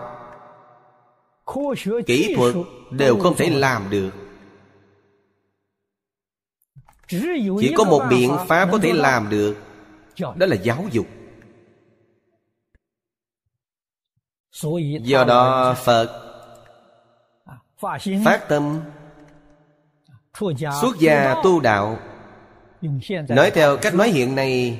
[2.06, 2.54] kỹ thuật
[2.90, 4.10] đều không thể làm được.
[7.60, 9.56] Chỉ có một biện pháp có thể làm được
[10.18, 11.06] đó là giáo dục.
[15.02, 16.24] Do đó phật
[18.24, 18.80] phát tâm
[20.80, 24.78] xuất gia tu đạo。nói theo cách nói hiện nay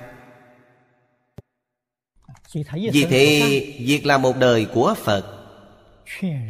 [2.93, 3.41] Vì thế
[3.81, 5.47] việc làm một đời của phật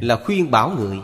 [0.01, 0.99] là khuyên bảo người.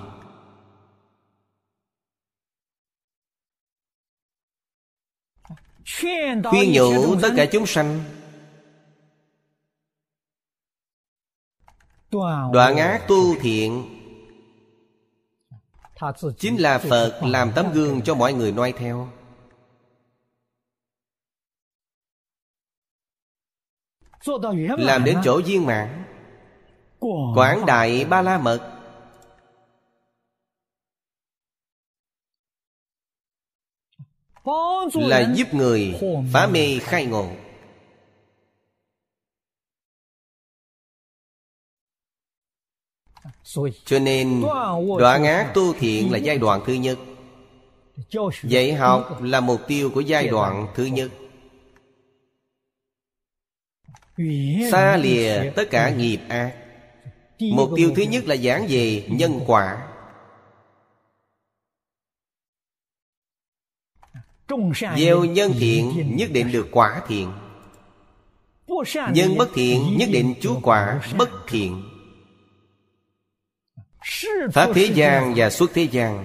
[6.45, 8.05] Khuyên nhủ tất cả chúng sanh
[12.53, 13.97] đoạn ác tu thiện.
[16.39, 19.09] Chính là phật làm tấm gương cho mọi người noi theo.
[24.79, 26.05] Làm đến chỗ viên mãn.
[27.35, 28.77] quảng đại ba la mật.
[34.95, 36.01] Là giúp người
[36.33, 37.31] phá mê khai ngộ
[43.85, 44.43] cho nên
[44.99, 46.99] đoạn ác tu thiện là giai đoạn thứ nhất.
[48.43, 51.11] Dạy học là mục tiêu của giai đoạn thứ nhất.
[54.71, 56.55] Xa lìa tất cả nghiệp ác.
[57.41, 59.87] Mục tiêu thứ nhất là giảng về nhân quả.
[64.97, 67.33] Gieo nhân thiện nhất định được quả thiện.
[69.13, 71.90] Nhân bất thiện nhất định chú quả bất thiện
[74.53, 76.25] pháp thế gian và xuất thế gian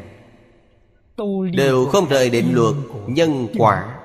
[1.53, 2.75] đều không rời định luật
[3.07, 3.99] nhân quả.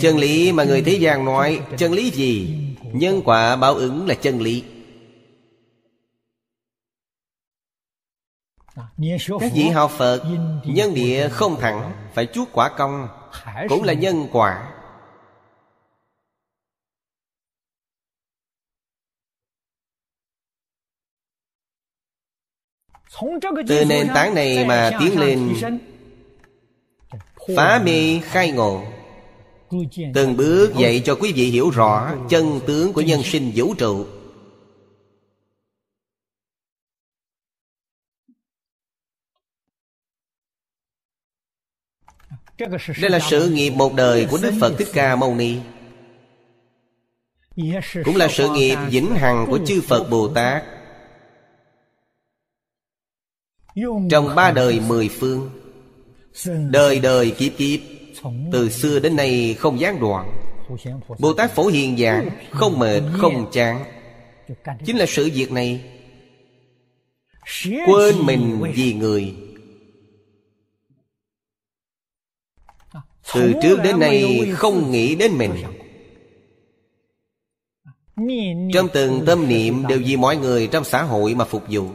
[0.00, 2.58] chân lý mà người thế gian nói chân lý gì?
[2.82, 4.64] nhân quả báo ứng là chân lý.
[9.40, 10.22] Các vị học phật
[10.64, 13.08] nhân địa không thẳng phải chuốt quả công
[13.68, 14.75] cũng là nhân quả
[23.68, 25.54] từ nền tảng này mà tiến lên
[27.56, 28.82] phá mê khai ngộ.
[30.14, 34.06] Từng bước dạy cho quý vị hiểu rõ chân tướng của nhân sinh vũ trụ.
[43.00, 45.58] Đây là sự nghiệp một đời của đức phật thích ca mâu ni.
[48.04, 50.62] Cũng là sự nghiệp vĩnh hằng của chư phật bồ tát
[54.10, 55.50] trong ba đời mười phương
[56.70, 57.80] đời đời kiếp kiếp
[58.52, 60.32] từ xưa đến nay không gián đoạn.
[61.18, 63.84] Bồ tát phổ hiền giảng không mệt không chán.
[64.86, 65.84] Chính là sự việc này.
[67.64, 69.34] Quên mình vì người.
[73.34, 75.52] Từ trước đến nay không nghĩ đến mình.
[78.72, 81.88] Trong từng tâm niệm đều vì mọi người trong xã hội mà phục vụ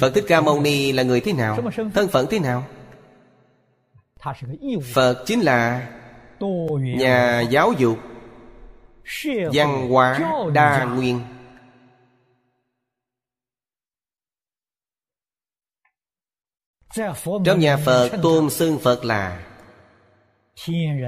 [0.00, 1.58] Phật Thích Ca Mâu Ni là người thế nào?
[1.94, 2.66] Thân phận thế nào?
[4.94, 5.88] Phật chính là
[6.78, 7.98] nhà giáo dục
[9.52, 10.20] văn hóa
[10.54, 11.20] đa nguyên.
[17.44, 19.46] Trong nhà phật tôn xưng phật là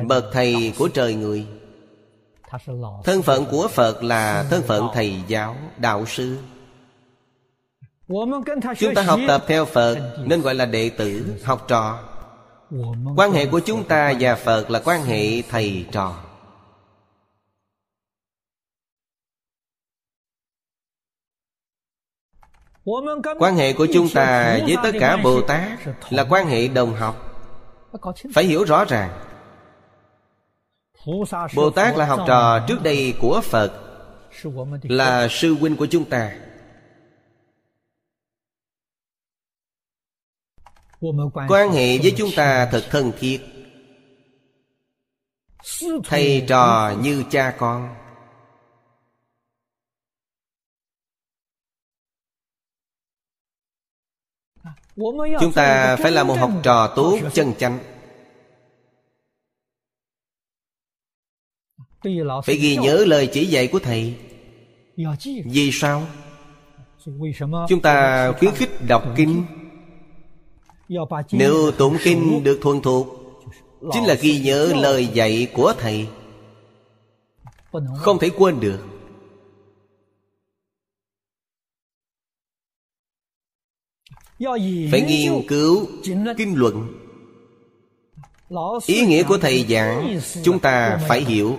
[0.06, 1.46] bậc thầy của trời người.
[3.04, 6.38] Thân phận của phật là thân phận thầy giáo đạo sư
[8.78, 11.98] chúng ta học tập theo phật nên gọi là đệ tử học trò.
[13.16, 16.16] Quan hệ của chúng ta và phật là quan hệ thầy trò.
[23.38, 25.78] Quan hệ của chúng ta với tất cả bồ tát
[26.10, 27.22] là quan hệ đồng học.
[28.34, 29.10] Phải hiểu rõ ràng
[31.54, 33.72] bồ tát là học trò trước đây của phật
[34.82, 36.32] là sư huynh của chúng ta
[41.48, 43.40] quan hệ với chúng ta thật thân thiết.
[46.04, 47.94] Thầy trò như cha con.
[55.40, 57.78] Chúng ta phải là một học trò tốt chân chánh.
[62.44, 64.14] Phải ghi nhớ lời chỉ dạy của thầy.
[65.44, 66.06] Vì sao?
[67.68, 69.44] Chúng ta khuyến khích đọc kinh
[71.32, 73.06] nếu tụng kinh được thuần thuộc
[73.92, 76.08] chính là ghi nhớ lời dạy của thầy.
[77.96, 78.80] Không thể quên được.
[84.90, 85.86] Phải nghiên cứu
[86.36, 86.92] kinh luận.
[88.86, 91.58] Ý nghĩa của thầy giảng chúng ta phải hiểu.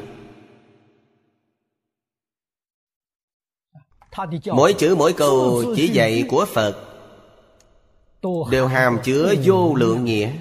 [4.45, 6.86] Mỗi chữ mỗi câu chỉ dạy của phật
[8.51, 10.32] đều hàm chứa vô lượng nghĩa.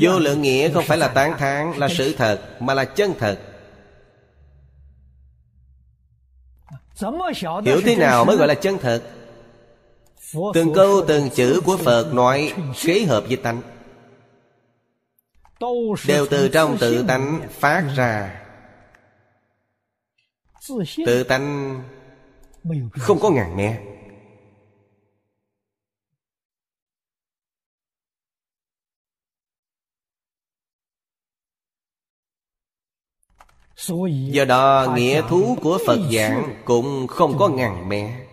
[0.00, 3.38] Vô lượng nghĩa không phải là tán thán là sự thật mà là chân thật.
[7.64, 9.02] Hiểu thế nào mới gọi là chân thật?
[10.54, 12.52] Từng câu từng chữ của phật nói
[12.82, 13.62] kế hợp với tánh.
[16.06, 18.40] Đều từ trong tự tánh phát ra.
[21.06, 21.76] Tự tánh
[22.98, 23.80] không có ngàn mẹ
[34.30, 38.24] do đó nghĩa thú của phật giảng cũng không có ngàn mẹ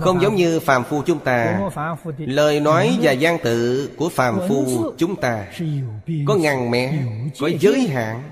[0.00, 1.70] Không giống như phàm phu chúng ta.
[2.18, 5.46] Lời nói và gian tự của phàm phu chúng ta
[6.26, 7.04] Có ngàn mẹ
[7.40, 8.30] Có giới hạn.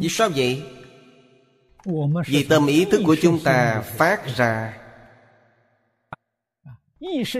[0.00, 0.62] Vì sao vậy?
[2.26, 4.87] Vì tâm ý thức của chúng ta phát ra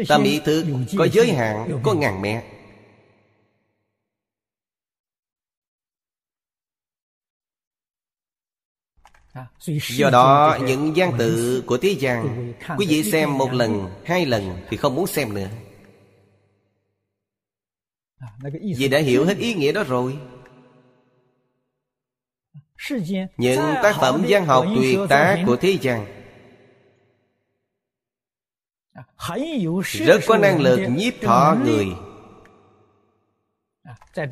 [0.08, 0.66] Tâm ý thức
[0.98, 2.44] có giới hạn Có ngàn mẹ
[9.88, 14.56] Do đó những gian tự của thế gian Quý vị xem một lần, hai lần
[14.68, 15.48] Thì không muốn xem nữa.
[18.76, 20.18] Vì đã hiểu hết ý nghĩa đó rồi.
[23.36, 26.17] Những tác phẩm văn học tuyệt tác của thế gian
[30.06, 31.86] Rất có năng lực nhiếp thọ người.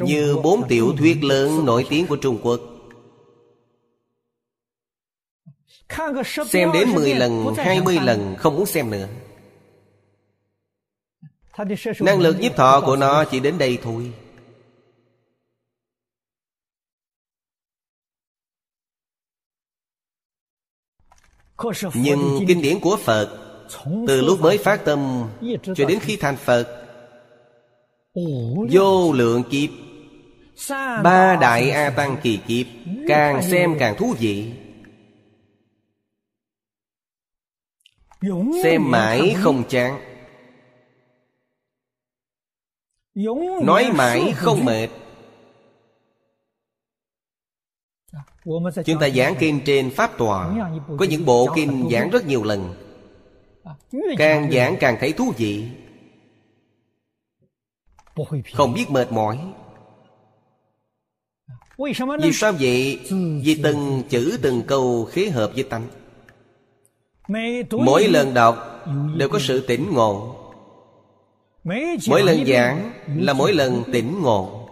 [0.00, 2.60] Như bốn tiểu thuyết lớn nổi tiếng của Trung Quốc.
[6.48, 9.08] Xem đến 10 lần, 20 lần không muốn xem nữa.
[12.00, 14.12] Năng lực nhiếp thọ của nó chỉ đến đây thôi.
[21.94, 23.45] Nhưng kinh điển của Phật
[24.06, 25.28] từ lúc mới phát tâm,
[25.62, 26.82] Cho đến khi thành Phật,
[28.70, 29.70] Vô lượng kiếp,
[31.02, 32.66] Ba đại A Tăng kỳ kiếp
[33.08, 34.52] Càng xem càng thú vị.
[38.62, 40.00] Xem mãi không chán.
[43.62, 44.88] Nói mãi không mệt.
[48.84, 50.54] Chúng ta giảng kinh trên pháp tòa,
[50.98, 52.85] có những bộ kinh giảng rất nhiều lần
[54.18, 55.68] càng giảng càng thấy thú vị.
[58.52, 59.38] Không biết mệt mỏi.
[62.22, 63.00] Vì sao vậy?
[63.44, 65.88] Vì từng chữ từng câu khế hợp với tánh.
[67.70, 68.84] Mỗi lần đọc
[69.16, 70.42] đều có sự tỉnh ngộ.
[72.08, 74.68] Mỗi lần giảng là mỗi lần tỉnh ngộ.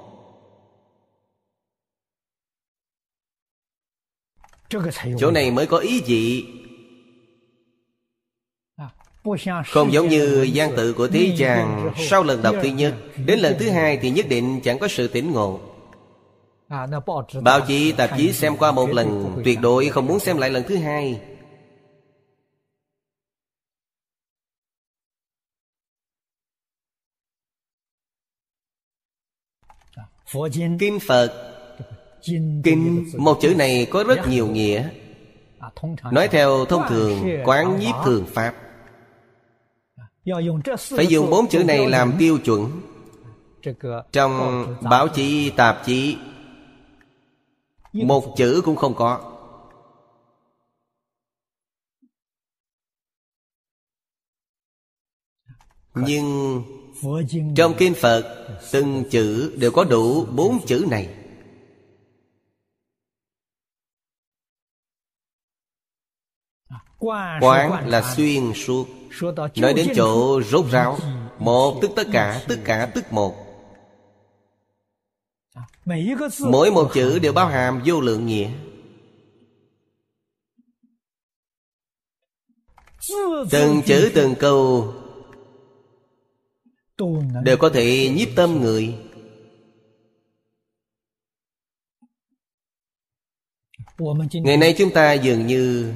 [5.18, 6.46] Chỗ này mới có ý vị
[9.66, 12.94] Không giống như gian tự của Thế Chàng Sau lần đọc thứ nhất
[13.26, 15.60] Đến lần thứ hai thì nhất định chẳng có sự tỉnh ngộ.
[17.42, 20.64] Báo chí tạp chí xem qua một lần Tuyệt đối không muốn xem lại lần
[20.68, 21.20] thứ hai.
[30.78, 31.32] Kinh Phật
[32.64, 34.88] Kinh Một chữ này có rất nhiều nghĩa.
[36.12, 38.63] Nói theo thông thường Quán nhiếp thường Pháp
[40.96, 42.80] Phải dùng bốn chữ này làm tiêu chuẩn.
[44.12, 46.16] Trong báo chí, tạp chí
[47.92, 49.30] Một chữ cũng không có.
[55.94, 56.62] Nhưng
[57.56, 61.23] Trong Kinh Phật Từng chữ đều có đủ bốn chữ này
[67.40, 68.88] Quán là xuyên suốt.
[69.56, 70.98] Nói đến chỗ rốt ráo.
[71.38, 73.34] Một tức tất cả Tất cả tức một.
[76.40, 78.50] Mỗi một chữ đều bao hàm vô lượng nghĩa.
[83.50, 84.94] Từng chữ từng câu
[87.44, 88.94] Đều có thể nhiếp tâm người.
[94.32, 95.94] Ngày nay chúng ta dường như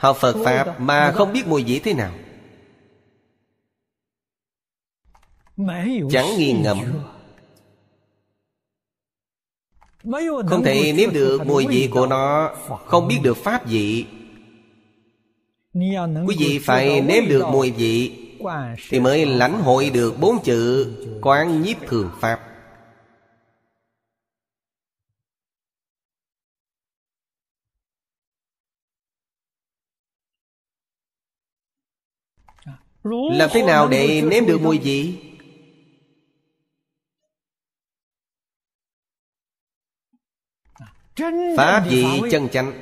[0.00, 2.12] Học Phật Pháp mà không biết mùi vị thế nào.
[6.10, 6.78] Chẳng nghiền ngẫm
[10.46, 12.54] Không thể nếm được mùi vị của nó,
[12.86, 14.06] Không biết được Pháp vị.
[16.26, 18.12] Quý vị phải nếm được mùi vị
[18.90, 22.51] Thì mới lãnh hội được bốn chữ Quán nhiếp thường Pháp.
[33.04, 35.18] Làm thế nào để nếm được mùi vị?
[41.56, 42.72] Pháp vị chân chánh.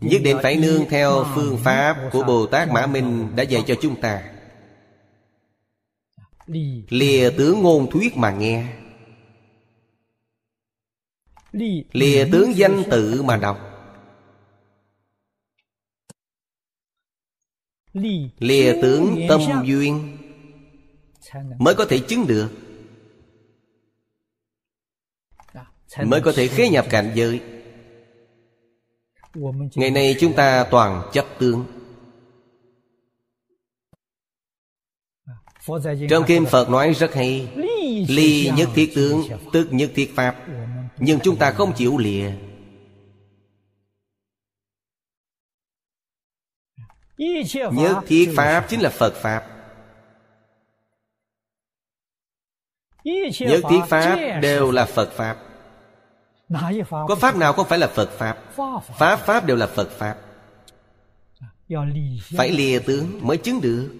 [0.00, 3.74] Nhất định phải nương theo phương pháp của Bồ Tát Mã Minh đã dạy cho
[3.80, 4.32] chúng ta.
[6.88, 8.76] Lìa tướng ngôn thuyết mà nghe.
[11.92, 13.71] Lìa tướng danh tự mà đọc
[18.38, 20.18] lìa tướng tâm duyên.
[21.58, 22.48] Mới có thể chứng được.
[26.04, 27.40] Mới có thể khế nhập cảnh giới.
[29.74, 31.64] Ngày nay chúng ta toàn chấp tướng.
[36.10, 37.48] Trong kinh phật nói rất hay
[38.08, 39.22] ly nhất thiết tướng
[39.52, 40.46] tức nhất thiết pháp.
[40.98, 42.32] Nhưng chúng ta không chịu lìa
[47.18, 48.66] Nhất thiết Pháp?
[48.68, 49.46] chính là Phật Pháp.
[53.04, 54.16] Nhất thiết Pháp?
[54.42, 55.36] Đều là Phật Pháp.
[57.08, 58.38] Có Pháp nào không phải là Phật Pháp?
[58.98, 60.16] Pháp Pháp đều là Phật Pháp.
[62.36, 63.94] Phải lìa tướng mới chứng được.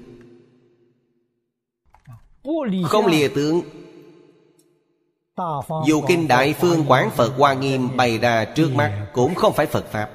[2.85, 3.63] Không lìa tướng.
[5.87, 9.67] Dù Kinh Đại Phương Quán Phật Hoa Nghiêm bày ra trước mắt Cũng không phải
[9.67, 10.11] Phật Pháp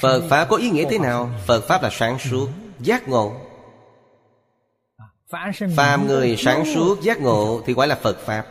[0.00, 1.30] Phật Pháp có ý nghĩa thế nào?
[1.46, 2.48] Phật Pháp là sáng suốt,
[2.80, 3.32] giác ngộ.
[5.76, 8.46] Phàm người sáng suốt, giác ngộ Thì gọi là Phật Pháp.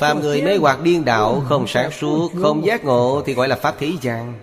[0.00, 3.56] Phàm người mê hoặc điên đạo Không sáng suốt, không giác ngộ Thì gọi là
[3.56, 4.38] Pháp Thế gian.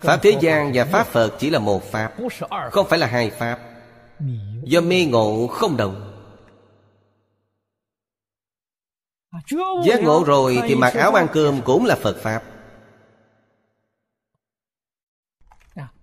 [0.00, 2.12] Pháp Thế gian và Pháp Phật chỉ là một Pháp
[2.70, 3.58] Không phải là hai Pháp.
[4.62, 6.05] Do mê ngộ không đồng
[9.86, 12.42] Giác ngộ rồi thì mặc áo ăn cơm cũng là Phật Pháp.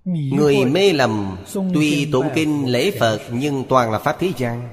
[0.06, 1.38] Người mê lầm
[1.74, 4.70] Tuy tụng kinh lễ Phật Nhưng toàn là Pháp thế gian.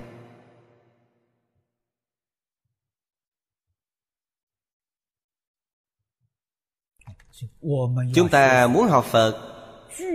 [8.14, 9.46] Chúng ta muốn học Phật.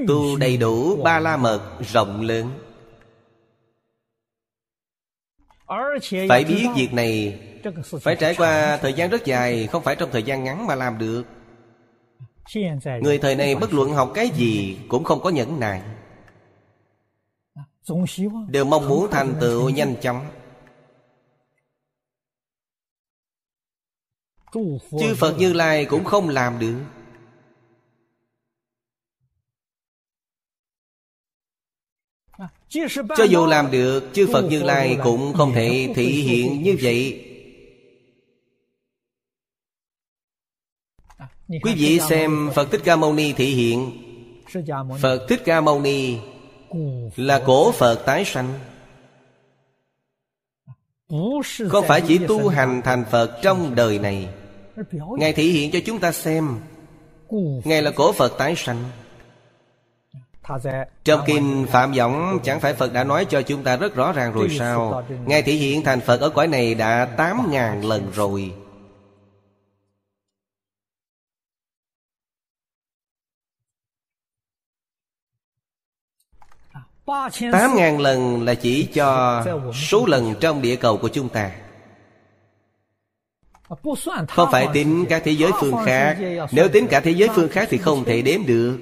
[0.08, 1.62] Tu đầy đủ ba la mật
[1.94, 2.52] rộng lớn.
[6.30, 7.40] Phải biết việc này
[8.02, 10.98] phải trải qua thời gian rất dài, Không phải trong thời gian ngắn mà làm
[10.98, 11.24] được.
[13.02, 15.82] Người thời này bất luận học cái gì Cũng không có nhẫn nại.
[18.48, 20.26] Đều mong muốn thành tựu nhanh chóng.
[25.00, 26.80] Chư Phật Như Lai cũng không làm được.
[33.18, 37.25] Cho dù làm được, Chư Phật Như Lai cũng không thể thể hiện như vậy.
[41.48, 43.92] Quý vị xem Phật Thích Ca Mâu Ni thể hiện.
[45.02, 46.18] Phật Thích Ca Mâu Ni
[47.16, 48.54] Là cổ Phật tái sanh.
[51.70, 54.28] Không phải chỉ tu hành thành Phật trong đời này?
[55.18, 56.60] Ngài thể hiện cho chúng ta xem.
[57.64, 58.84] Ngài là cổ Phật tái sanh.
[61.04, 64.34] Trong kinh Phạm Võng Chẳng phải Phật đã nói cho chúng ta rất rõ ràng
[64.34, 65.04] rồi sao?
[65.26, 68.54] Ngài thể hiện thành Phật ở cõi này đã tám ngàn lần rồi
[77.52, 79.44] Tám ngàn lần là chỉ cho
[79.90, 81.52] số lần trong địa cầu của chúng ta.
[84.30, 86.18] Không phải tính các thế giới phương khác.
[86.52, 88.78] Nếu tính cả thế giới phương khác thì không thể đếm được.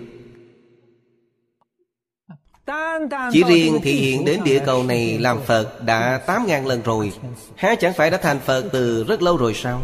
[3.31, 7.11] Chỉ riêng thị hiện đến địa cầu này làm Phật đã tám ngàn lần rồi.
[7.55, 9.81] Há chẳng phải đã thành Phật từ rất lâu rồi sao?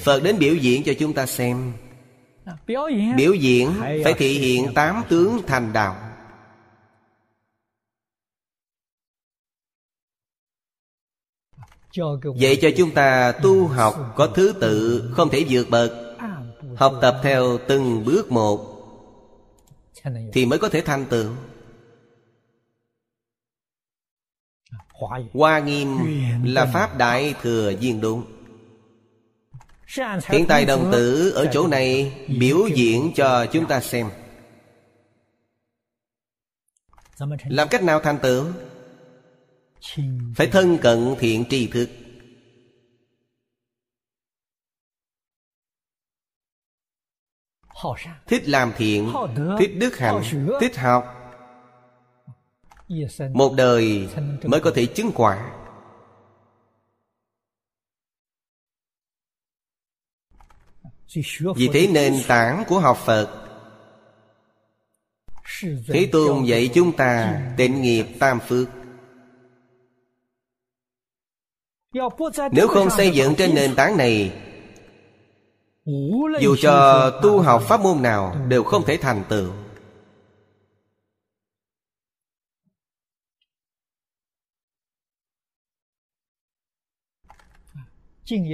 [0.00, 1.72] Phật đến biểu diễn cho chúng ta xem.
[3.16, 3.74] Biểu diễn
[4.04, 5.96] phải thị hiện tám tướng thành đạo.
[12.40, 15.92] Vậy cho chúng ta tu học có thứ tự Không thể vượt bậc.
[16.76, 18.68] Học tập theo từng bước một
[20.32, 21.30] thì mới có thể thành tựu.
[25.32, 25.88] Hoa nghiêm
[26.44, 28.24] là Pháp Đại Thừa Viên Đúng
[30.28, 34.10] Hiện tại đồng tử ở chỗ này biểu diễn cho chúng ta xem.
[37.44, 38.46] Làm cách nào, thành tựu?
[40.36, 41.88] Phải thân cận thiện tri thức.
[48.26, 49.12] Thích làm thiện,
[49.58, 50.22] Thích đức hạnh,
[50.60, 51.04] Thích học.
[53.32, 54.08] Một đời
[54.44, 55.61] mới có thể chứng quả.
[61.56, 63.42] Vì thế nền tảng của học Phật
[65.86, 68.68] Thế Tôn dạy chúng ta tịnh nghiệp tam phước.
[72.52, 74.32] Nếu không xây dựng trên nền tảng này
[76.40, 79.50] dù cho tu học pháp môn nào đều không thể thành tựu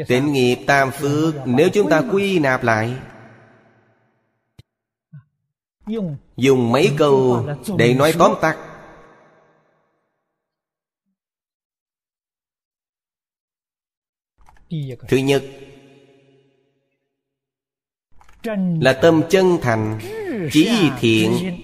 [0.09, 2.95] Tịnh nghiệp tam phước, Nếu chúng ta quy nạp lại,
[6.37, 7.47] Dùng mấy câu
[7.79, 8.57] để nói tóm tắt.
[15.09, 15.45] Thứ nhất,
[18.81, 19.99] là tâm chân thành
[20.53, 21.59] Chí thiện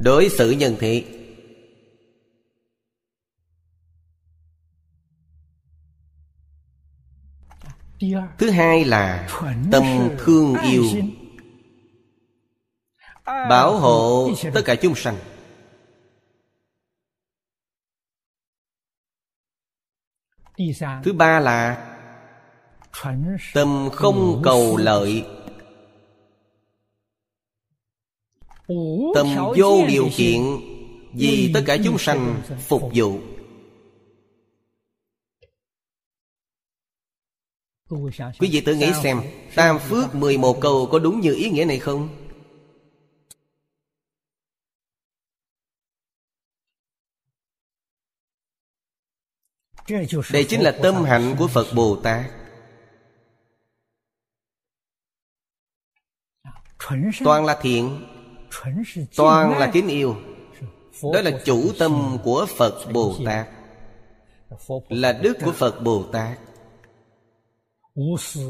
[0.00, 1.04] đối xử nhân thị
[8.38, 9.28] thứ hai là
[9.72, 9.84] tâm
[10.18, 10.84] thương yêu.
[13.24, 15.16] bảo hộ tất cả chúng sanh.
[21.04, 21.90] Thứ ba là
[23.54, 25.24] tâm không cầu lợi
[29.14, 30.42] tâm vô điều kiện
[31.12, 33.18] vì tất cả chúng sanh phục vụ.
[38.38, 39.20] Quý vị tự nghĩ xem
[39.54, 42.08] tam phước 11 câu có đúng như ý nghĩa này không?
[50.32, 52.30] Đây chính là tâm hạnh của phật bồ tát.
[57.24, 58.13] Toàn là thiện
[59.16, 60.16] Toàn là kính yêu.
[61.02, 63.46] Đó là chủ tâm của Phật Bồ Tát.
[64.88, 66.38] Là đức của Phật Bồ Tát.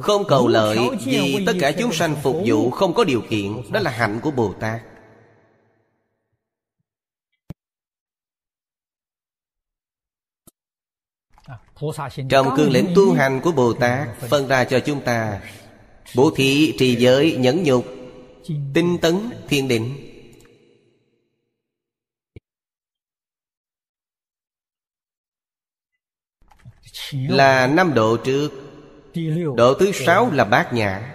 [0.00, 3.72] Không cầu lợi Vì tất cả chúng sanh phục vụ Không có điều kiện.
[3.72, 4.82] Đó là hạnh của Bồ Tát.
[12.28, 15.40] Trong cương lĩnh tu hành của Bồ Tát Phân ra cho chúng ta
[16.14, 17.84] Bố thí trì giới nhẫn nhục
[18.74, 20.10] Tinh tấn thiền định.
[27.12, 28.48] Là năm độ trước.
[29.56, 31.14] Độ thứ sáu là bát nhã.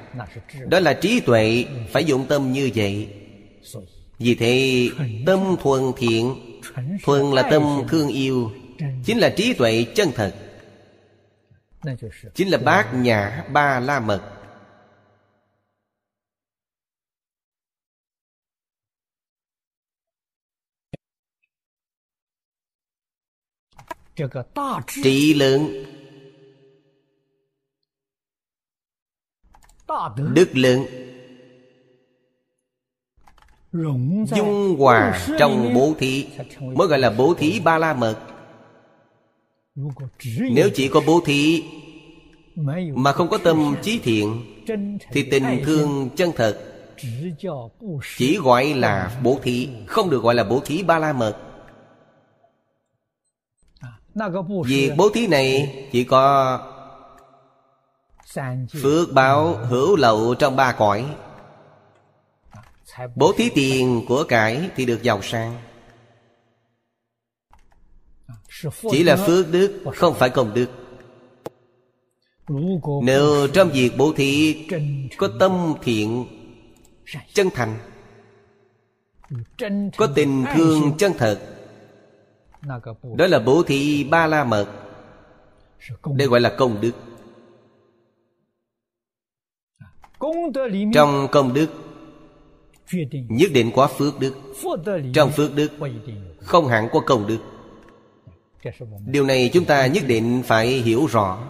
[0.67, 3.13] Đó là trí tuệ, Phải dụng tâm như vậy.
[4.17, 4.89] Vì thế,
[5.25, 6.35] tâm thuần thiện.
[7.03, 8.51] Thuần là tâm thương yêu.
[9.05, 10.35] Chính là trí tuệ chân thật.
[12.35, 14.38] Chính là bát nhã ba la mật.
[25.03, 25.85] Trị lượng
[30.33, 30.85] Đức lượng
[34.35, 36.27] Dung hòa trong bố thí
[36.59, 38.17] Mới gọi là bố thí ba la mật
[40.51, 41.63] Nếu chỉ có bố thí
[42.95, 44.45] Mà không có tâm trí thiện
[45.11, 46.59] Thì tình thương chân thật
[48.17, 51.48] Chỉ gọi là bố thí Không được gọi là bố thí ba la mật
[54.65, 56.59] Việc bố thí này chỉ có
[58.81, 61.05] Phước báo hữu lậu trong ba cõi.
[63.15, 65.55] Bố thí tiền của cải thì được giàu sang.
[68.91, 70.69] Chỉ là phước đức không phải công đức.
[73.03, 74.57] Nếu trong việc bố thí
[75.17, 76.25] Có tâm thiện
[77.33, 77.77] chân thành
[79.97, 81.58] Có tình thương chân thật
[82.61, 84.67] đó là bố thí ba la mật
[86.15, 86.91] Đây gọi là công đức.
[90.93, 91.69] Trong công đức
[93.29, 94.35] Nhất định có phước đức.
[95.13, 95.71] Trong phước đức
[96.41, 97.39] Không hẳn có công đức.
[99.05, 101.47] Điều này chúng ta nhất định phải hiểu rõ.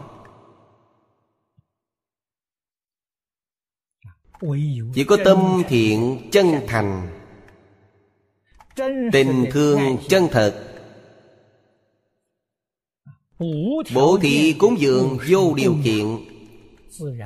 [4.94, 7.08] Chỉ có tâm thiện chân thành.
[9.12, 10.69] Tình thương chân thật
[13.94, 16.06] Bố thí cúng dường vô điều kiện.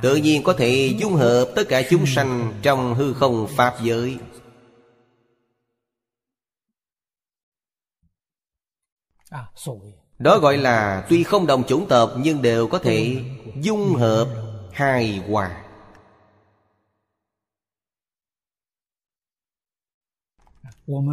[0.02, 4.18] Tự nhiên có thể dung hợp tất cả chúng sanh Trong hư không Pháp giới.
[10.20, 13.24] Đó gọi là Tuy không đồng chủng tộc Nhưng đều có thể
[13.62, 14.28] dung hợp
[14.72, 15.64] hài hòa.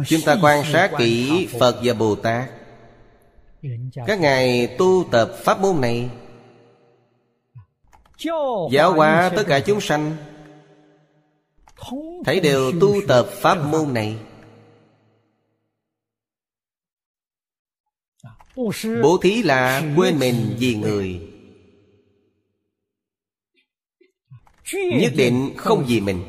[0.07, 2.60] Chúng ta quan sát kỹ Phật và Bồ Tát
[4.07, 6.09] các ngài tu tập pháp môn này.
[8.71, 10.15] Giáo hóa tất cả chúng sanh.
[12.25, 14.17] Thấy đều tu tập pháp môn này.
[19.03, 21.27] Bố thí là quên mình vì người.
[24.73, 26.23] Nhất định không vì mình.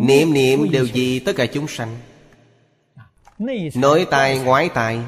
[0.00, 1.98] Niệm niệm đều vì tất cả chúng sanh
[3.74, 5.00] Nội tài ngoại tài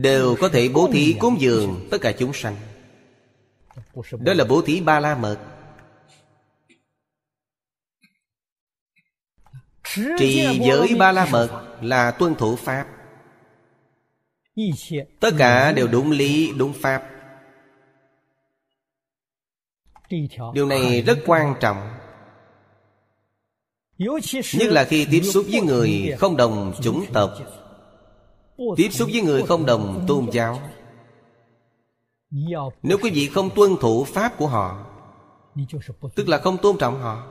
[0.00, 2.56] Đều có thể bố thí cúng dường tất cả chúng sanh.
[4.20, 5.38] Đó là bố thí ba la mật.
[10.18, 12.86] Trì giới ba la mật là tuân thủ Pháp.
[15.20, 17.10] Tất cả đều đúng lý, đúng Pháp.
[20.54, 21.90] Điều này rất quan trọng
[23.98, 27.30] Nhất là khi tiếp xúc với người không đồng chủng tộc.
[28.76, 30.60] Tiếp xúc với người không đồng tôn giáo.
[32.82, 34.86] Nếu quý vị không tuân thủ pháp của họ
[36.14, 37.26] Tức là không tôn trọng họ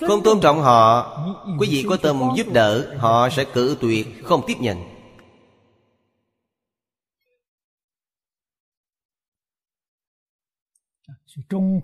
[0.00, 1.18] Không tôn trọng họ
[1.58, 4.78] Quý vị có tâm giúp đỡ Họ sẽ cử tuyệt không tiếp nhận.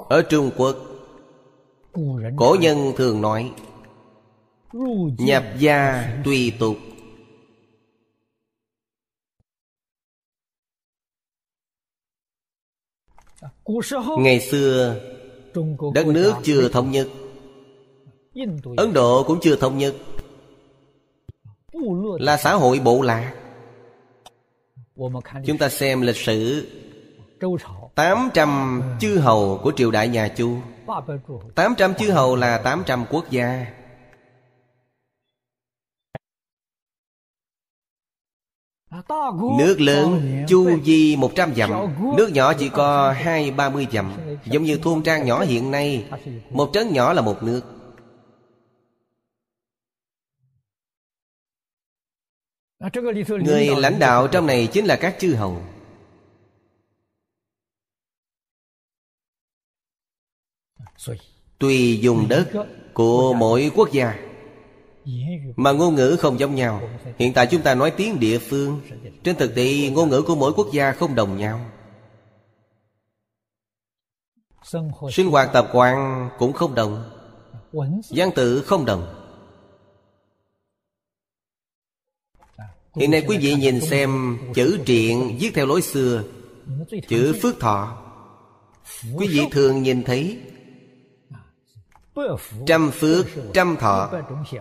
[0.09, 0.76] Ở Trung Quốc
[2.36, 3.53] Cổ nhân thường nói
[5.18, 6.76] Nhập gia tùy tục.
[14.18, 15.01] Ngày xưa
[15.94, 17.09] Đất nước chưa thống nhất.
[18.76, 19.94] Ấn Độ cũng chưa thống nhất.
[22.18, 23.34] Là xã hội bộ lạc.
[25.47, 26.66] Chúng ta xem lịch sử.
[27.94, 30.59] 800 chư hầu của triều đại nhà Chu
[31.55, 33.66] 800 chư hầu là 800 quốc gia.
[39.59, 41.70] Nước lớn, chu di 100 dặm.
[42.16, 44.12] Nước nhỏ chỉ có hai ba mươi dặm.
[44.45, 46.09] Giống như thôn trang nhỏ hiện nay,
[46.51, 47.61] Một trấn nhỏ là một nước.
[53.28, 55.62] Người lãnh đạo trong này chính là các chư hầu.
[61.59, 62.48] Tùy dùng đất
[62.94, 64.14] của mỗi quốc gia,
[65.57, 66.82] Mà ngôn ngữ không giống nhau.
[67.18, 68.80] Hiện tại chúng ta nói tiếng địa phương.
[69.24, 71.61] Trên thực tế, ngôn ngữ của mỗi quốc gia không đồng nhau.
[75.12, 77.11] Sinh hoạt tập quán cũng không đồng.
[78.11, 79.22] Văn tự không đồng.
[82.96, 86.22] Hiện nay quý vị nhìn xem chữ triện viết theo lối xưa,
[87.09, 88.02] Chữ phước thọ.
[89.16, 90.38] Quý vị thường nhìn thấy
[92.67, 94.11] Trăm phước, trăm thọ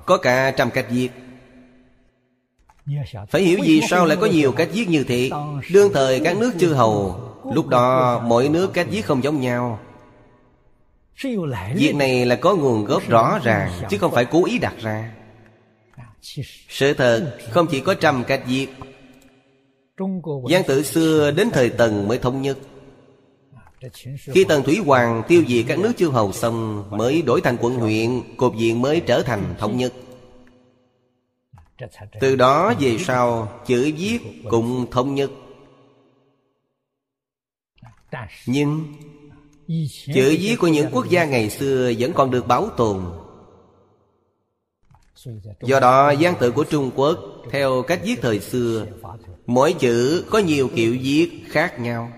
[0.05, 1.09] Có cả trăm cách viết.
[3.29, 5.29] Phải hiểu gì sao lại có nhiều cách viết như thế.
[5.71, 7.21] Đương thời các nước chư hầu
[7.53, 9.79] Lúc đó mỗi nước cách viết không giống nhau.
[11.75, 15.11] Việc này là có nguồn gốc rõ ràng Chứ không phải cố ý đặt ra.
[16.69, 18.67] Sự thật không chỉ có trăm cách viết.
[20.51, 22.57] Giang tự xưa đến thời Tần mới thống nhất.
[24.17, 27.75] Khi Tần Thủy Hoàng tiêu diệt các nước chư hầu xong Mới đổi thành quận
[27.75, 29.93] huyện Cột diện mới trở thành thống nhất.
[32.19, 34.19] Từ đó về sau Chữ viết
[34.49, 35.31] cũng thống nhất.
[38.45, 38.93] Nhưng
[40.05, 43.01] Chữ viết của những quốc gia ngày xưa Vẫn còn được bảo tồn.
[45.61, 47.19] Do đó gian tự của Trung Quốc
[47.51, 48.85] Theo cách viết thời xưa
[49.45, 52.11] Mỗi chữ có nhiều kiểu viết khác nhau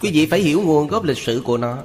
[0.00, 1.82] Quý vị phải hiểu nguồn gốc lịch sử của nó.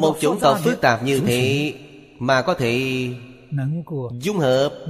[0.00, 1.74] Một chủng tộc phức tạp như thế
[2.18, 3.08] Mà có thể
[4.20, 4.86] dung hợp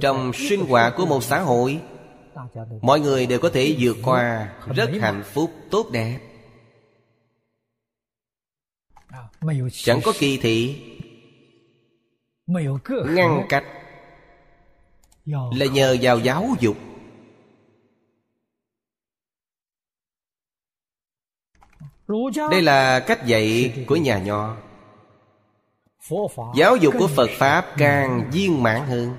[0.00, 1.80] Trong sinh hoạt của một xã hội.
[2.82, 6.18] Mọi người đều có thể vượt qua rất hạnh phúc tốt đẹp.
[9.72, 10.82] Chẳng có kỳ thị.
[13.06, 13.64] ngăn cách
[15.26, 16.76] là nhờ vào giáo dục.
[22.50, 24.56] Đây là cách dạy của nhà nho.
[26.54, 29.16] Giáo dục của phật pháp càng viên mãn hơn.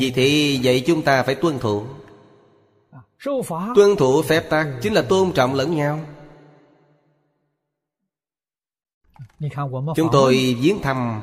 [0.00, 1.86] Vì thế vậy chúng ta phải tuân thủ.
[3.74, 6.00] Tuân thủ phép tắc Chính là tôn trọng lẫn nhau.
[9.96, 11.22] Chúng tôi viếng thăm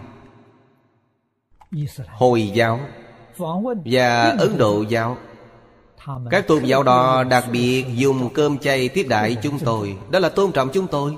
[2.07, 2.79] Hồi giáo
[3.85, 5.17] Và Ấn Độ giáo.
[6.29, 9.97] Các tôn giáo đó đặc biệt dùng cơm chay tiếp đại chúng tôi.
[10.11, 11.17] Đó là tôn trọng chúng tôi.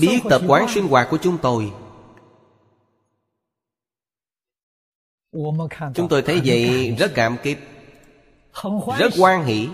[0.00, 1.72] Biết tập quán sinh hoạt của chúng tôi.
[5.94, 7.58] Chúng tôi thấy vậy rất cảm kích
[8.98, 9.68] Rất quan hỷ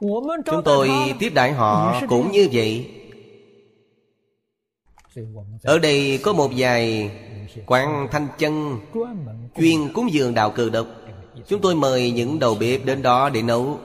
[0.00, 2.90] Chúng tôi tiếp đãi họ cũng như vậy?
[5.62, 7.10] Ở đây có một vài
[7.66, 8.80] quan thanh chân
[9.56, 10.86] Chuyên cúng dường đạo cờ độc.
[11.46, 13.78] Chúng tôi mời những đầu bếp đến đó để nấu.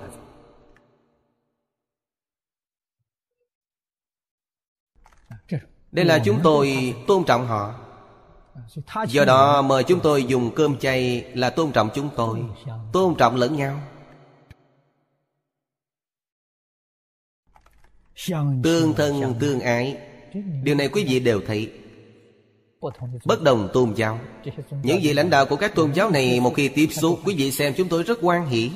[5.92, 7.74] Đây là chúng tôi tôn trọng họ.
[9.08, 12.40] Do đó mời chúng tôi dùng cơm chay là tôn trọng chúng tôi
[12.94, 13.82] Tôn trọng lẫn nhau
[18.64, 19.98] Tương thân, tương ái.
[20.64, 21.72] Điều này quý vị đều thấy.
[23.26, 24.20] Bất đồng tôn giáo.
[24.84, 27.52] Những vị lãnh đạo của các tôn giáo này Một khi tiếp xúc, Quý vị
[27.52, 28.72] xem chúng tôi rất quan hỷ.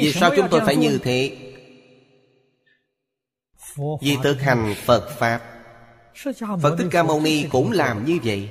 [0.00, 1.36] Vì sao chúng tôi phải như thế?
[3.76, 5.40] Vì thực hành Phật Pháp.
[6.62, 8.48] Phật Thích Ca Mâu Ni cũng làm như vậy.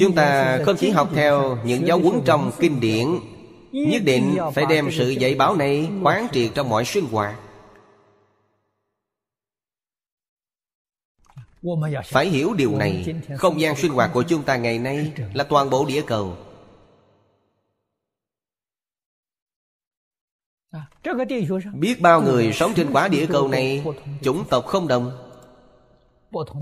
[0.00, 3.06] Chúng ta không chỉ học theo những giáo huấn trong kinh điển,
[3.72, 7.36] Nhất định phải đem sự dạy bảo này quán triệt trong mọi sinh hoạt.
[12.04, 15.70] Phải hiểu điều này, Không gian sinh hoạt của chúng ta ngày nay Là toàn
[15.70, 16.36] bộ địa cầu.
[21.74, 23.84] Biết bao người sống trên quả địa cầu này,
[24.22, 25.29] Chủng tộc không đồng.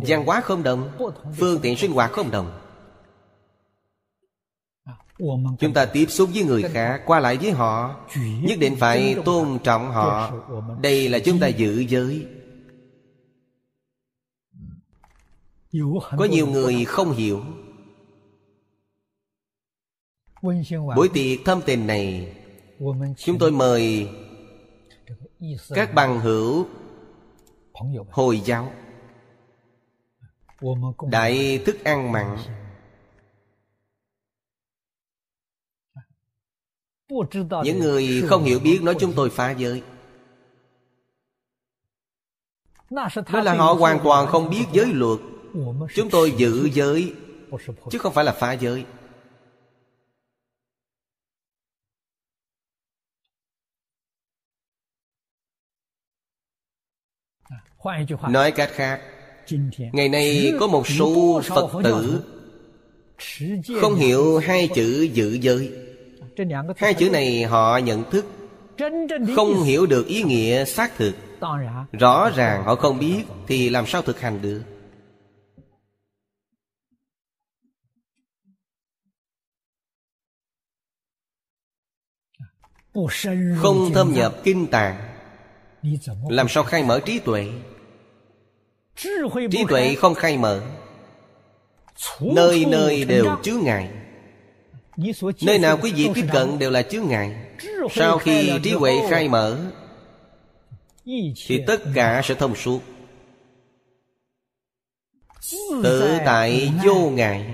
[0.07, 0.91] Văn hóa không đồng
[1.37, 2.61] Phương tiện sinh hoạt không đồng.
[5.59, 8.01] Chúng ta tiếp xúc với người khác Qua lại với họ.
[8.43, 10.33] Nhất định phải tôn trọng họ.
[10.81, 12.27] Đây là chúng ta giữ giới.
[16.19, 17.43] Có nhiều người không hiểu.
[20.97, 22.35] Buổi tiệc thâm tình này
[23.17, 24.09] Chúng tôi mời
[25.69, 26.67] Các bằng hữu
[28.11, 28.73] Hồi giáo
[31.11, 32.37] Đại thức ăn mặn.
[37.65, 39.83] Những người không hiểu biết nói chúng tôi phá giới.
[42.91, 45.19] Đó là họ hoàn toàn không biết giới luật.
[45.95, 47.15] Chúng tôi giữ giới
[47.91, 48.87] Chứ không phải là phá giới.
[58.29, 59.18] Nói cách khác
[59.93, 62.23] Ngày nay có một số Phật tử
[63.81, 65.73] Không hiểu hai chữ giữ giới.
[66.77, 68.27] Hai chữ này họ nhận thức
[69.37, 71.15] Không hiểu được ý nghĩa xác thực.
[71.93, 74.63] Rõ ràng họ không biết Thì làm sao thực hành được?
[83.57, 87.53] Không thâm nhập kinh tạng。Làm sao khai mở trí tuệ
[89.51, 90.63] Trí tuệ không khai mở.
[92.21, 93.89] Nơi nơi đều chứa ngại
[95.43, 97.37] Nơi nào quý vị tiếp cận đều là chướng ngại
[97.91, 99.59] Sau khi trí huệ khai mở
[101.47, 102.81] Thì tất cả sẽ thông suốt.
[105.83, 107.47] Tự tại vô ngại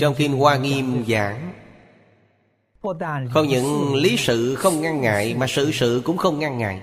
[0.00, 1.52] Trong Kinh Hoa Nghiêm giảng
[3.32, 6.80] Không những lý sự không ngăn ngại Mà sự sự cũng không ngăn ngại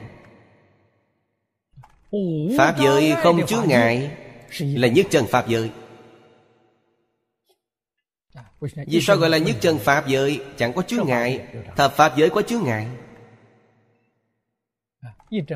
[2.58, 4.12] Pháp giới không chứa ngại
[4.60, 5.70] Là nhất chân Pháp giới.
[8.88, 10.42] Vì sao gọi là nhất chân Pháp giới?
[10.58, 11.46] Chẳng có chướng ngại.
[11.76, 12.88] Thập Pháp giới có chướng ngại.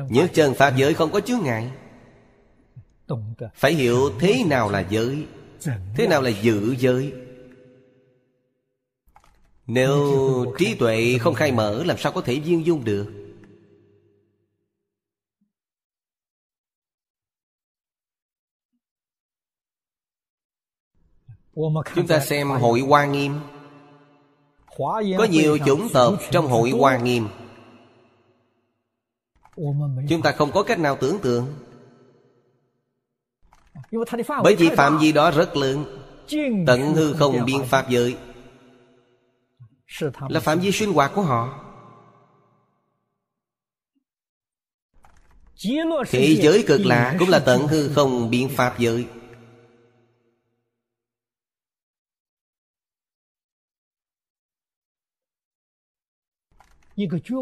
[0.08, 1.70] Nhất chân Pháp giới không có chướng ngại.
[3.54, 5.24] Phải hiểu thế nào là giới.
[5.96, 7.12] Thế nào là giữ giới?
[9.66, 10.14] Nếu
[10.58, 13.25] trí tuệ không khai mở Làm sao có thể viên dung được
[21.94, 23.40] Chúng ta xem hội Hoa Nghiêm.
[25.18, 27.28] Có nhiều chủng tộc trong hội Hoa Nghiêm.
[30.08, 31.46] Chúng ta không có cách nào tưởng tượng.
[34.42, 35.84] Bởi vì phạm vi đó rất lớn.
[36.66, 38.16] Tận hư không biên pháp giới.
[40.28, 41.62] Là phạm vi sinh hoạt của họ.
[46.10, 49.06] Thế giới cực lạ cũng là tận hư không biên pháp giới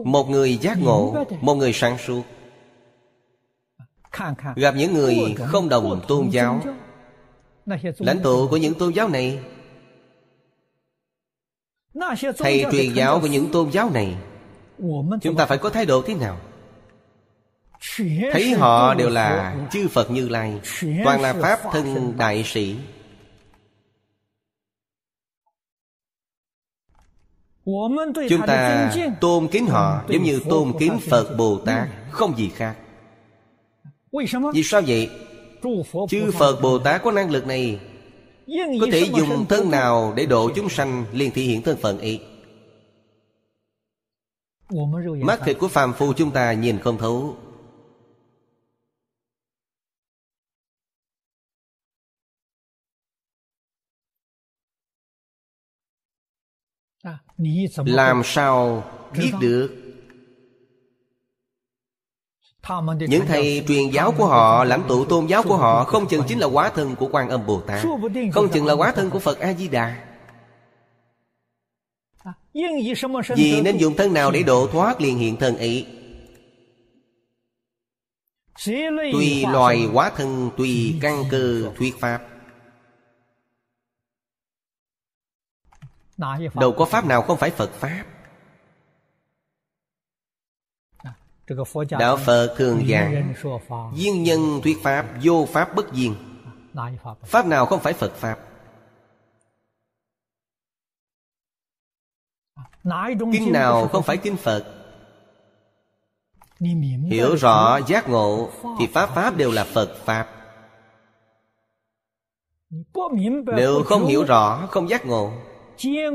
[0.04, 2.22] một người giác ngộ, một người sáng suốt.
[4.56, 6.60] Gặp những người không đồng tôn giáo.
[7.98, 9.38] Lãnh tụ của những tôn giáo này.
[12.38, 14.16] Thầy truyền giáo của những tôn giáo này.
[15.22, 16.40] Chúng ta phải có thái độ thế nào?
[18.32, 20.60] Thấy họ đều là chư phật như lai,
[21.04, 22.76] toàn là pháp thân đại sĩ.
[28.28, 32.76] Chúng ta tôn kính họ Giống như tôn kính Phật Bồ Tát Không gì khác.
[34.54, 35.10] Vì sao vậy?
[36.08, 37.78] Chư Phật Bồ Tát có năng lực này.
[38.80, 42.20] Có thể dùng thân nào để độ chúng sanh liền thị hiện thân phận ấy.
[45.20, 47.36] Mắt thịt của phàm phu chúng ta nhìn không thấu
[57.76, 59.70] làm sao biết được?
[63.08, 66.38] Những thầy truyền giáo của họ lãnh tụ tôn giáo của họ không chừng chính
[66.38, 67.82] là quá thân của quan âm bồ tát
[68.32, 70.04] không chừng là quá thân của phật a di đà
[73.36, 75.86] vì nên dùng thân nào để độ thoát liền hiện thân ấy?
[79.12, 82.33] Tùy loài quá thân Tùy căn cơ thuyết pháp
[86.54, 88.04] Đâu có pháp nào không phải Phật Pháp.
[91.98, 93.34] Đạo Phật thường giảng
[93.94, 96.14] Duyên nhân thuyết Pháp Vô Pháp bất duyên.
[97.22, 98.38] Pháp nào không phải Phật Pháp?
[103.32, 104.64] Kinh nào không phải kinh Phật?
[107.10, 110.28] Hiểu rõ giác ngộ Thì Pháp Pháp đều là Phật Pháp.
[113.56, 115.32] Nếu không hiểu rõ Không giác ngộ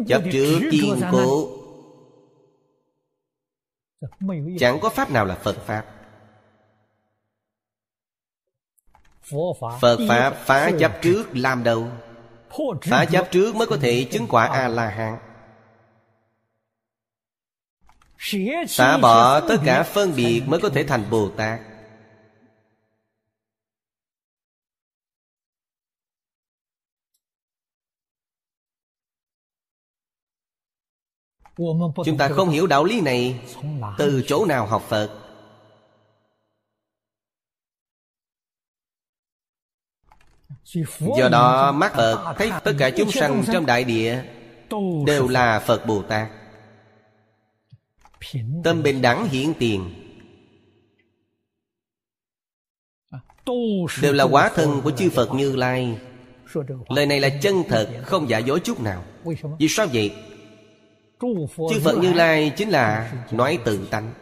[0.07, 1.49] Chấp trước kiên cố.
[4.59, 5.85] Chẳng có pháp nào là Phật Pháp.
[9.81, 11.87] Phật Pháp phá chấp trước làm đâu?
[12.81, 15.17] Phá chấp trước mới có thể chứng quả A-la-hán.
[18.67, 21.59] Xả bỏ tất cả phân biệt mới có thể thành Bồ Tát
[32.05, 33.39] Chúng ta không hiểu đạo lý này.
[33.97, 35.09] Từ chỗ nào học Phật?
[41.17, 44.23] Do đó, mắt Phật thấy tất cả chúng sanh trong đại địa
[45.05, 46.29] Đều là Phật Bồ Tát.
[48.63, 49.93] Tâm bình đẳng hiện tiền.
[54.01, 55.97] Đều là quá thân của chư Phật Như Lai.
[56.87, 59.03] Lời này là chân thật, Không giả dối chút nào.
[59.59, 60.15] Vì sao vậy?
[61.19, 64.13] Chư Phật Như Lai chính là nói tự tánh.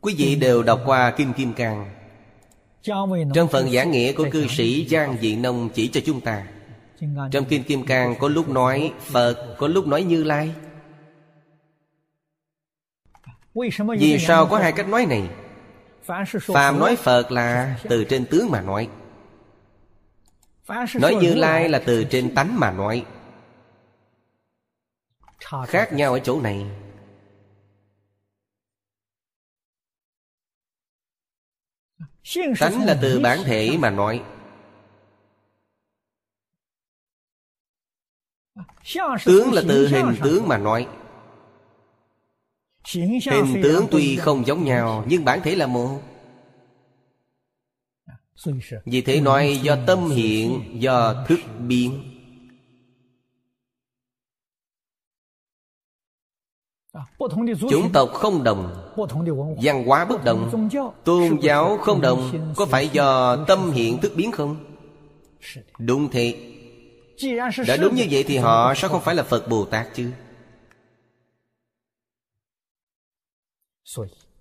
[0.00, 1.94] Quý vị đều đọc qua Kinh Kim Cang.
[3.34, 6.46] Trong phần giảng nghĩa của cư sĩ Giang Dị Nông chỉ cho chúng ta.
[7.30, 10.54] Trong Kinh Kim Cang có lúc nói Phật Có lúc nói Như Lai.
[13.98, 15.30] Vì sao có hai cách nói này?
[16.40, 18.88] Phàm nói Phật là từ trên tướng mà nói
[20.94, 23.06] Nói Như Lai là từ trên tánh mà nói.
[25.66, 26.66] Khác nhau ở chỗ này.
[32.60, 34.22] Tánh là từ bản thể mà nói.
[39.24, 40.88] Tướng là từ hình tướng mà nói.
[42.94, 46.00] Hình tướng tuy không giống nhau Nhưng bản thể là một
[48.84, 52.02] Vì thế nói do tâm hiện Do thức biến.
[57.70, 58.92] Chủng tộc không đồng.
[59.62, 60.68] Văn hóa bất đồng.
[61.04, 62.52] Tôn giáo không đồng.
[62.56, 64.76] Có phải do tâm hiện thức biến không?
[65.78, 66.54] Đúng thế.
[67.68, 70.12] Đã đúng như vậy thì họ sao không phải là Phật Bồ Tát chứ?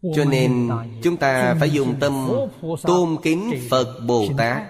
[0.01, 0.69] Cho nên
[1.03, 2.29] chúng ta phải dùng tâm
[2.83, 4.63] tôn kính Phật Bồ Tát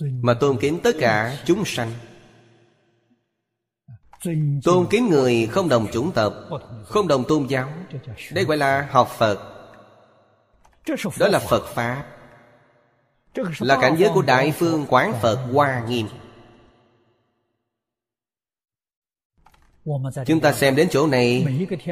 [0.00, 1.90] Mà tôn kính tất cả chúng sanh.
[4.64, 6.34] Tôn kính người không đồng chủng tộc,
[6.84, 7.68] Không đồng tôn giáo.
[8.32, 9.38] Đây gọi là học Phật.
[11.18, 12.04] Đó là Phật Pháp.
[13.58, 16.06] Là cảnh giới của Đại Phương Quán Phật Hoa Nghiêm.
[20.26, 21.46] Chúng ta xem đến chỗ này,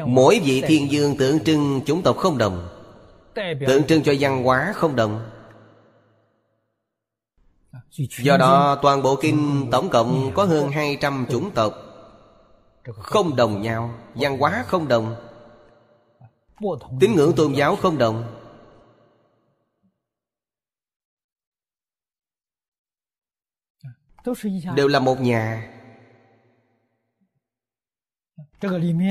[0.05, 2.69] Mỗi vị thiên dương tượng trưng chủng tộc không đồng.
[3.67, 5.29] Tượng trưng cho văn hóa không đồng.
[8.19, 11.73] Do đó, toàn bộ kinh tổng cộng có hơn 200 chủng tộc.
[12.83, 15.15] Không đồng nhau, Văn hóa không đồng.
[16.99, 18.35] Tín ngưỡng tôn giáo không đồng.
[24.75, 25.78] Đều là một nhà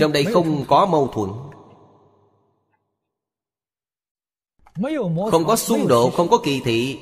[0.00, 1.30] trong đây không có mâu thuẫn.
[5.30, 6.98] Không có xung đột, không có kỳ thị.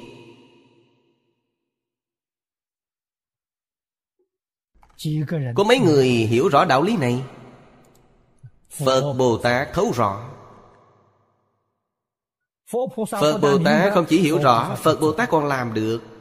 [5.54, 7.22] Có mấy người hiểu rõ đạo lý này?
[8.70, 9.68] Phật Bồ Tát.
[9.72, 10.30] Thấu rõ.
[13.10, 16.15] Phật Bồ Tát không chỉ hiểu rõ Phật Bồ Tát còn làm được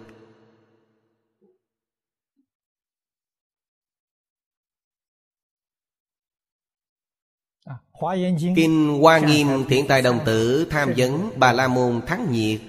[8.55, 12.61] Kinh Hoa Nghiêm Thiện Tài Đồng Tử Tham vấn Bà La Môn Thắng Nhiệt.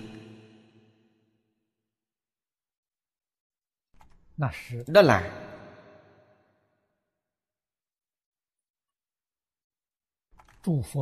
[4.86, 5.42] Đó là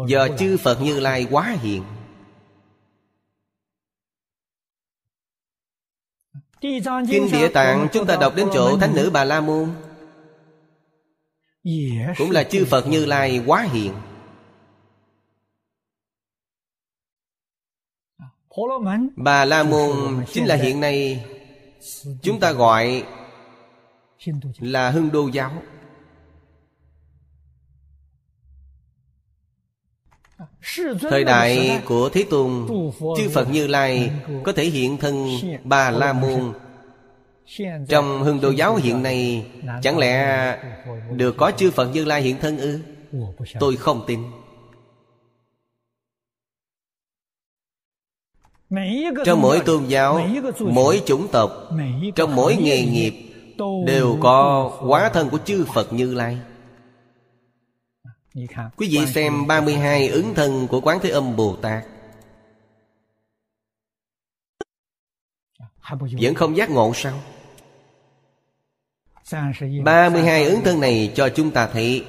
[0.09, 1.85] Do chư Phật Như Lai quá hiện.
[6.61, 9.75] Kinh Địa Tạng chúng ta đọc đến chỗ Thánh Nữ Bà La Môn.
[12.19, 13.95] Cũng là chư Phật Như Lai quá hiện
[19.17, 21.25] Bà La Môn chính là hiện nay
[22.23, 23.05] Chúng ta gọi
[24.61, 25.63] là Hưng Đô Giáo.
[31.01, 32.67] Thời đại của Thế Tôn,
[33.17, 34.11] Chư Phật Như Lai
[34.45, 35.29] Có thể hiện thân
[35.65, 36.53] Bà La Môn.
[37.89, 39.47] Trong Hưng Đô Giáo hiện nay,
[39.83, 40.59] Chẳng lẽ
[41.11, 42.81] Được có chư Phật Như Lai hiện thân ư?
[43.61, 44.21] Tôi không tin.
[49.25, 50.21] Trong mỗi tôn giáo
[50.61, 51.51] mỗi chủng tộc
[52.15, 53.15] trong mỗi nghề nghiệp
[53.87, 56.39] đều có hóa thân của chư phật như lai.
[58.77, 61.85] Quý vị xem 32 ứng thân của quán thế âm bồ tát.
[66.21, 67.21] Vẫn không giác ngộ sao?
[69.85, 72.05] 32 ứng thân này cho chúng ta thấy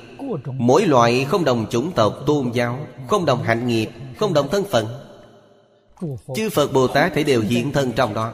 [0.45, 3.89] Mỗi loại không đồng chủng tộc tôn giáo Không đồng hạnh nghiệp
[4.19, 5.04] Không đồng thân phận
[6.35, 8.33] Chư Phật Bồ Tát thể đều hiện thân trong đó.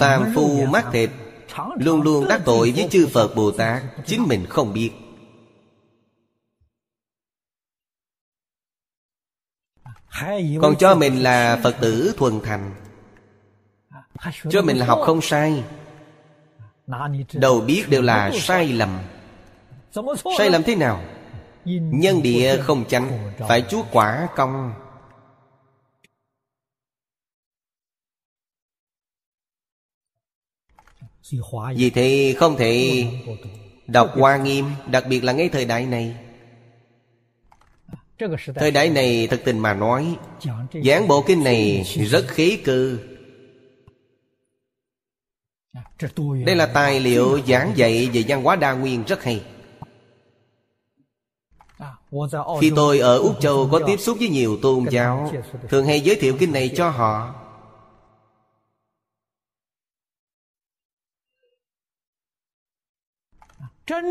[0.00, 1.10] Phàm phu mắt thịt
[1.76, 4.90] Luôn luôn đắc tội với chư Phật Bồ Tát Chính mình không biết.
[10.62, 12.74] Còn cho mình là Phật tử thuần thành.
[14.50, 15.64] Cho mình là học không sai.
[17.32, 18.98] Đầu biết đều là sai lầm.
[20.38, 21.04] Sai lầm thế nào
[21.64, 24.72] Nhân địa không chánh Phải chuốt quả công.
[31.76, 33.04] Vì thế không thể
[33.86, 36.16] Đọc Hoa Nghiêm Đặc biệt là ngay thời đại này.
[38.54, 40.16] Thời đại này thật tình mà nói
[40.84, 42.98] Giảng bộ kinh này rất khí cư.
[46.46, 49.44] Đây là tài liệu giảng dạy về văn hóa đa nguyên rất hay
[52.60, 55.32] Khi tôi ở Úc Châu có tiếp xúc với nhiều tôn giáo
[55.68, 57.34] Thường hay giới thiệu kinh này cho họ.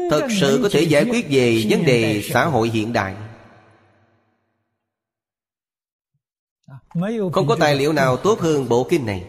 [0.09, 3.15] Thật sự có thể giải quyết về vấn đề xã hội hiện đại.
[7.33, 9.25] Không có tài liệu nào tốt hơn bộ kinh này.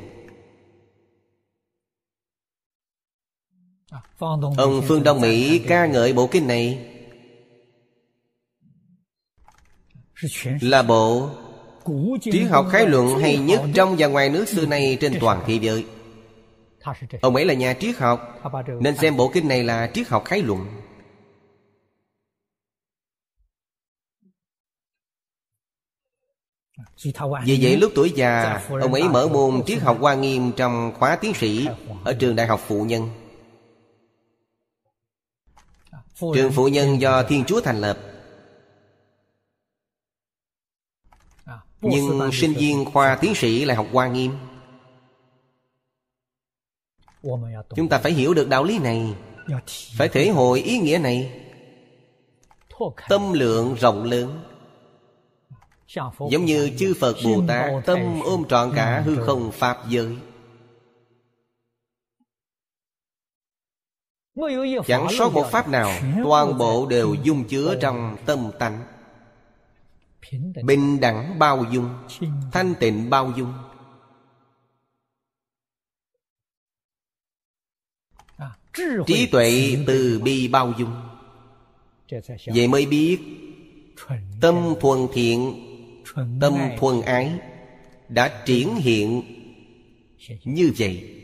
[4.57, 6.92] Ông Phương Đông Mỹ ca ngợi bộ kinh này
[10.61, 11.31] Là bộ
[12.21, 15.55] Triết học khái luận hay nhất trong và ngoài nước xưa nay trên toàn thế
[15.55, 15.87] giới.
[17.21, 18.41] Ông ấy là nhà triết học
[18.81, 20.67] Nên xem bộ kinh này là triết học khái luận.
[27.45, 31.17] Vì vậy lúc tuổi già Ông ấy mở môn triết học hoa nghiêm Trong khóa
[31.17, 31.69] tiến sĩ
[32.05, 33.09] Ở trường đại học phụ nhân.
[36.35, 38.12] Trường phụ nhân do Thiên Chúa thành lập
[41.83, 44.33] Nhưng sinh viên khoa tiến sĩ lại học hoa nghiêm.
[47.77, 49.15] Chúng ta phải hiểu được đạo lý này.
[49.97, 51.41] Phải thể hội ý nghĩa này.
[53.09, 54.43] Tâm lượng rộng lớn.
[56.31, 60.17] Giống như chư Phật Bồ Tát, Tâm ôm trọn cả hư không Pháp giới.
[64.87, 65.91] Chẳng sót một pháp nào
[66.25, 68.85] Toàn bộ đều dung chứa trong tâm tánh.
[70.65, 71.89] Bình đẳng bao dung
[72.53, 73.53] Thanh tịnh bao dung.
[79.07, 80.95] Trí tuệ từ bi bao dung.
[82.47, 83.19] Vậy mới biết
[84.41, 85.69] Tâm thuần thiện
[86.41, 87.39] Tâm thuần ái
[88.09, 89.23] Đã triển hiện
[90.45, 91.22] như vậy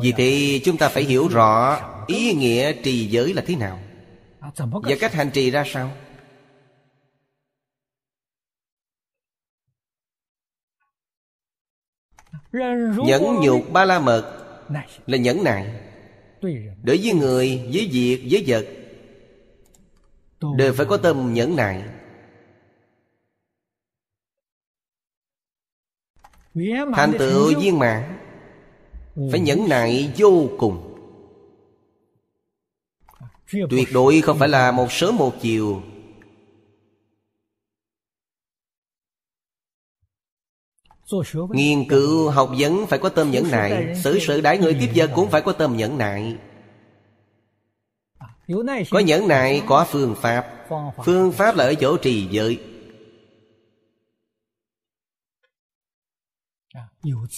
[0.00, 3.78] Vì thế chúng ta phải hiểu rõ Ý nghĩa trì giới là thế nào.
[4.58, 5.92] Và cách hành trì ra sao?
[13.06, 14.42] Nhẫn nhục ba la mật
[15.06, 15.86] Là nhẫn nại
[16.82, 18.66] Đối với người, với việc, với vật.
[20.56, 21.82] Đều phải có tâm nhẫn nại.
[26.94, 28.25] Thành tựu viên mãn.
[29.16, 30.92] Phải nhẫn nại vô cùng.
[33.50, 35.82] Tuyệt đối không phải là một sớm một chiều.
[41.50, 43.94] Nghiên cứu, học vấn phải có tâm nhẫn nại.
[44.04, 46.36] Xử sự đãi người tiếp dân cũng phải có tâm nhẫn nại.
[48.90, 50.66] Có nhẫn nại có phương pháp.
[51.04, 52.58] Phương pháp là ở chỗ trì giới.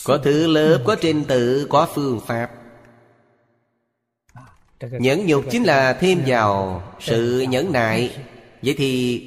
[0.05, 2.51] Có thứ lớp, có trình tự, có phương pháp.
[4.81, 8.24] Nhẫn nhục chính là thêm vào sự nhẫn nại.
[8.62, 9.23] Vậy thì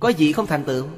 [0.00, 0.88] có gì không thành tựu?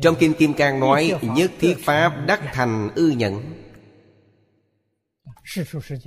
[0.00, 3.65] Trong Kinh Kim Cang nói Nhất thiết Pháp đắc thành ư nhẫn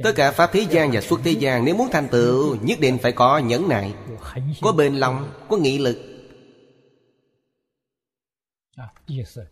[0.03, 2.97] Tất cả Pháp thế gian và xuất thế gian Nếu muốn thành tựu Nhất định
[3.01, 3.93] phải có nhẫn nại
[4.61, 5.97] Có bền lòng, có nghị lực.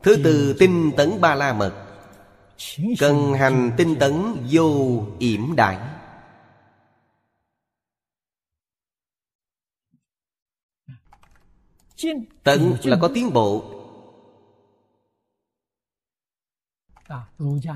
[0.03, 1.73] Thứ tư tinh tấn ba la mật.
[2.99, 5.77] Cần hành tinh tấn vô yểm đại.
[12.43, 13.73] Tấn là có tiến bộ.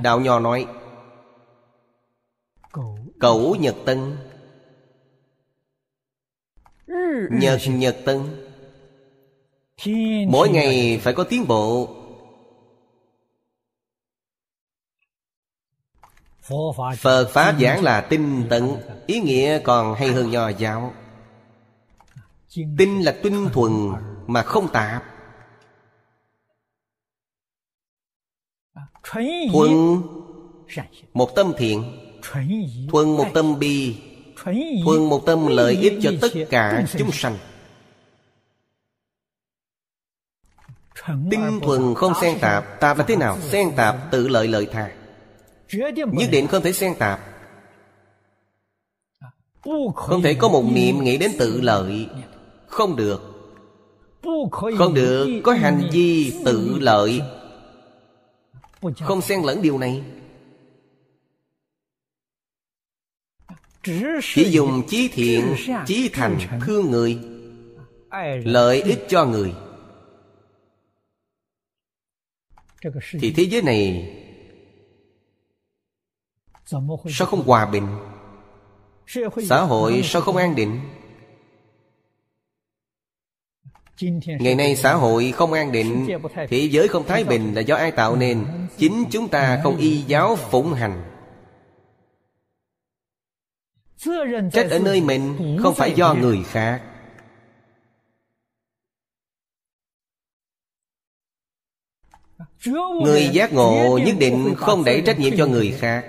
[0.01, 0.67] Đạo nho nói
[3.21, 4.17] Cẩu nhật tân.
[7.31, 8.47] Nhật nhật tân.
[10.27, 11.97] Mỗi ngày phải có tiến bộ.
[16.97, 20.93] Phật Pháp giảng là tinh tận Ý nghĩa còn hay hơn nho giáo.
[22.55, 23.71] Tinh là tinh thuần
[24.27, 25.03] mà không tạp.
[29.51, 30.01] Thuần
[31.13, 32.10] một tâm thiện
[32.91, 33.95] Thuần một tâm bi.
[34.85, 37.37] Thuần một tâm lợi ích cho tất cả chúng sanh.
[41.31, 42.79] Tinh thuần không xen tạp.
[42.79, 43.37] Tạp là thế nào?
[43.41, 44.91] Xen tạp tự lợi lợi thà
[46.11, 47.19] Nhất định không thể xen tạp.
[49.95, 52.07] Không thể có một niệm nghĩ đến tự lợi.
[52.67, 53.21] Không được.
[54.77, 55.41] Không được.
[55.43, 57.21] có hành vi tự lợi.
[58.99, 60.03] Không xen lẫn điều này
[63.83, 65.55] Chỉ dùng chí thiện,
[65.85, 67.19] chí thành, thương người
[68.43, 69.53] Lợi ích cho người.
[73.19, 74.11] Thì thế giới này
[76.65, 77.87] Sao không hòa bình?
[79.47, 80.79] Xã hội sao không an định?
[84.39, 86.07] Ngày nay xã hội không an định
[86.49, 88.45] Thế giới không thái bình là do ai tạo nên
[88.77, 91.10] Chính chúng ta không y giáo phụng hành.
[94.53, 96.81] Trách ở nơi mình Không phải do người khác.
[103.03, 106.05] Người giác ngộ nhất định không đẩy trách nhiệm cho người khác.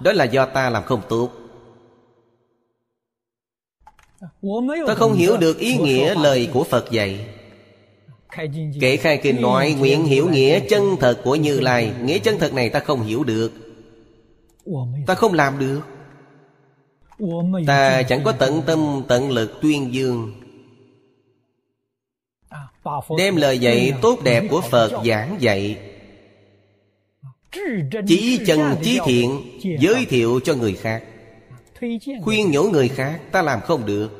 [0.00, 1.30] Đó là do ta làm không tốt.
[4.86, 7.26] Ta không hiểu được ý nghĩa lời của Phật dạy.
[8.80, 11.92] Kể khai kinh nói, Nguyện hiểu nghĩa chân thật của Như Lai.
[12.02, 13.52] Nghĩa chân thật này ta không hiểu được.
[15.06, 15.80] Ta không làm được.
[17.66, 20.32] Ta chẳng có tận tâm tận lực tuyên dương.
[23.18, 25.78] Đem lời dạy tốt đẹp của Phật giảng dạy.
[28.06, 29.40] Chí chân chí thiện
[29.80, 31.04] Giới thiệu cho người khác.
[32.22, 34.10] Khuyên nhủ người khác Ta làm không được.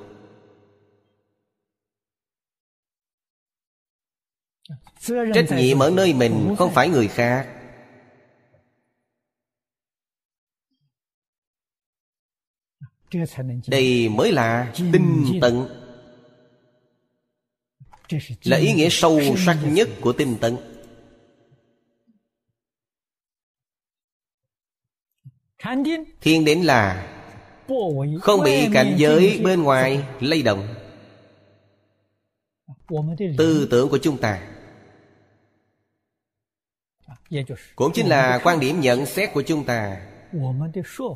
[5.34, 7.46] Trách nhiệm ở nơi mình Không phải người khác
[13.66, 15.80] Đây mới là tinh tận
[18.44, 20.56] Là ý nghĩa sâu sắc nhất của tinh tận
[26.20, 27.10] Thiên định là
[28.20, 30.74] Không bị cảnh giới bên ngoài lay động.
[33.38, 34.48] Tư tưởng của chúng ta.
[37.76, 40.00] Cũng chính là quan điểm nhận xét của chúng ta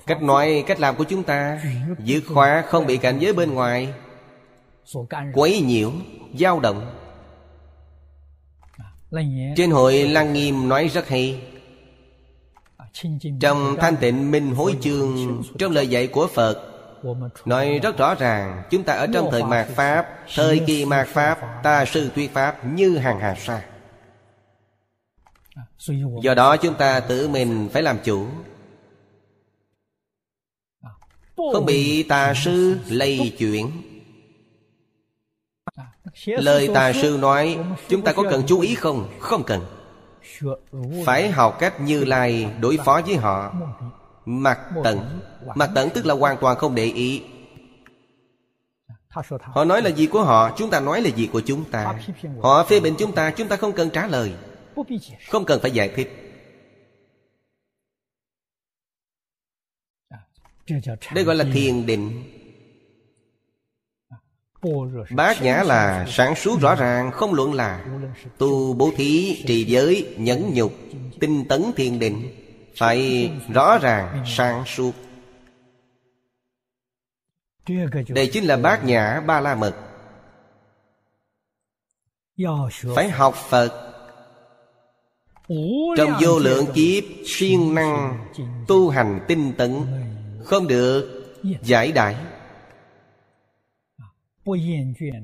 [0.07, 1.61] Cách nói, cách làm của chúng ta
[1.99, 3.95] Dứt khóa không bị cảnh giới bên ngoài.
[5.35, 5.93] Quấy nhiễu,
[6.35, 6.95] dao động.
[9.57, 11.43] Trên hội Lăng Nghiêm nói rất hay.
[13.41, 16.65] Trong Thanh Tịnh Minh Hối Chương Trong lời dạy của Phật
[17.45, 21.61] Nói rất rõ ràng Chúng ta ở trong thời mạt Pháp Thời kỳ mạt Pháp
[21.63, 23.63] Ta sư thuyết Pháp như hàng hà sa.
[26.23, 28.27] Do đó chúng ta tự mình phải làm chủ
[31.53, 33.71] Không bị tà sư lây chuyển.
[36.27, 37.59] Lời tà sư nói
[37.89, 39.09] Chúng ta có cần chú ý không?
[39.19, 39.67] Không cần.
[41.05, 43.53] Phải học cách như lai đối phó với họ.
[44.25, 45.21] Mặt tận.
[45.55, 45.91] Mặt tận.
[45.95, 47.23] tức là hoàn toàn không để ý.
[49.41, 51.95] Họ nói là gì của họ Chúng ta nói là gì của chúng ta.
[52.43, 54.33] Họ phê bình chúng ta Chúng ta không cần trả lời.
[55.31, 56.28] Không cần phải giải thích
[61.15, 62.25] Đây gọi là thiền định.
[65.11, 67.85] Bát nhã là sáng suốt rõ ràng Không luận là.
[68.39, 70.73] Tu bố thí, trì giới, nhẫn nhục
[71.21, 72.29] Tinh tấn thiền định.
[72.77, 74.93] Phải rõ ràng, sáng suốt.
[78.09, 79.75] Đây chính là bát nhã ba la mật
[82.95, 83.85] Phải học Phật.
[85.97, 88.27] Trong vô lượng kiếp siêng năng
[88.69, 89.85] Tu hành tinh tấn
[90.49, 91.25] Không được.
[91.63, 92.17] Giải đại.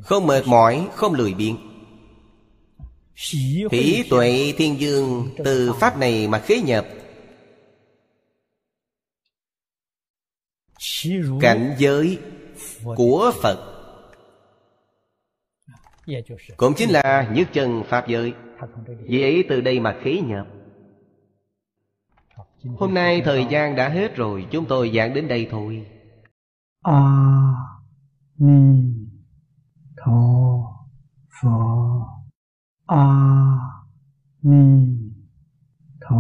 [0.02, 1.56] Không mệt mỏi, không lười biếng.
[3.72, 6.86] Hỷ tuệ thiên dương Từ Pháp này mà khế nhập.
[11.40, 12.18] Cảnh giới
[12.96, 13.70] của Phật
[16.56, 18.32] Cũng chính là nhất chân Pháp giới.
[19.09, 20.46] Vì ấy từ đây mà khế nhập
[22.73, 25.86] Hôm nay thời gian đã hết rồi Chúng tôi giảng đến đây thôi.
[26.82, 27.01] A
[28.39, 28.95] Ni
[29.97, 30.12] Tho
[31.43, 31.51] Phở
[32.86, 33.07] A
[34.43, 34.86] Ni
[36.01, 36.16] Tho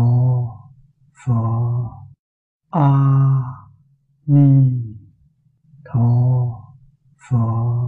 [1.26, 1.32] Phở
[2.70, 2.90] A
[4.26, 4.70] Ni
[5.84, 6.00] Tho
[7.30, 7.84] Phở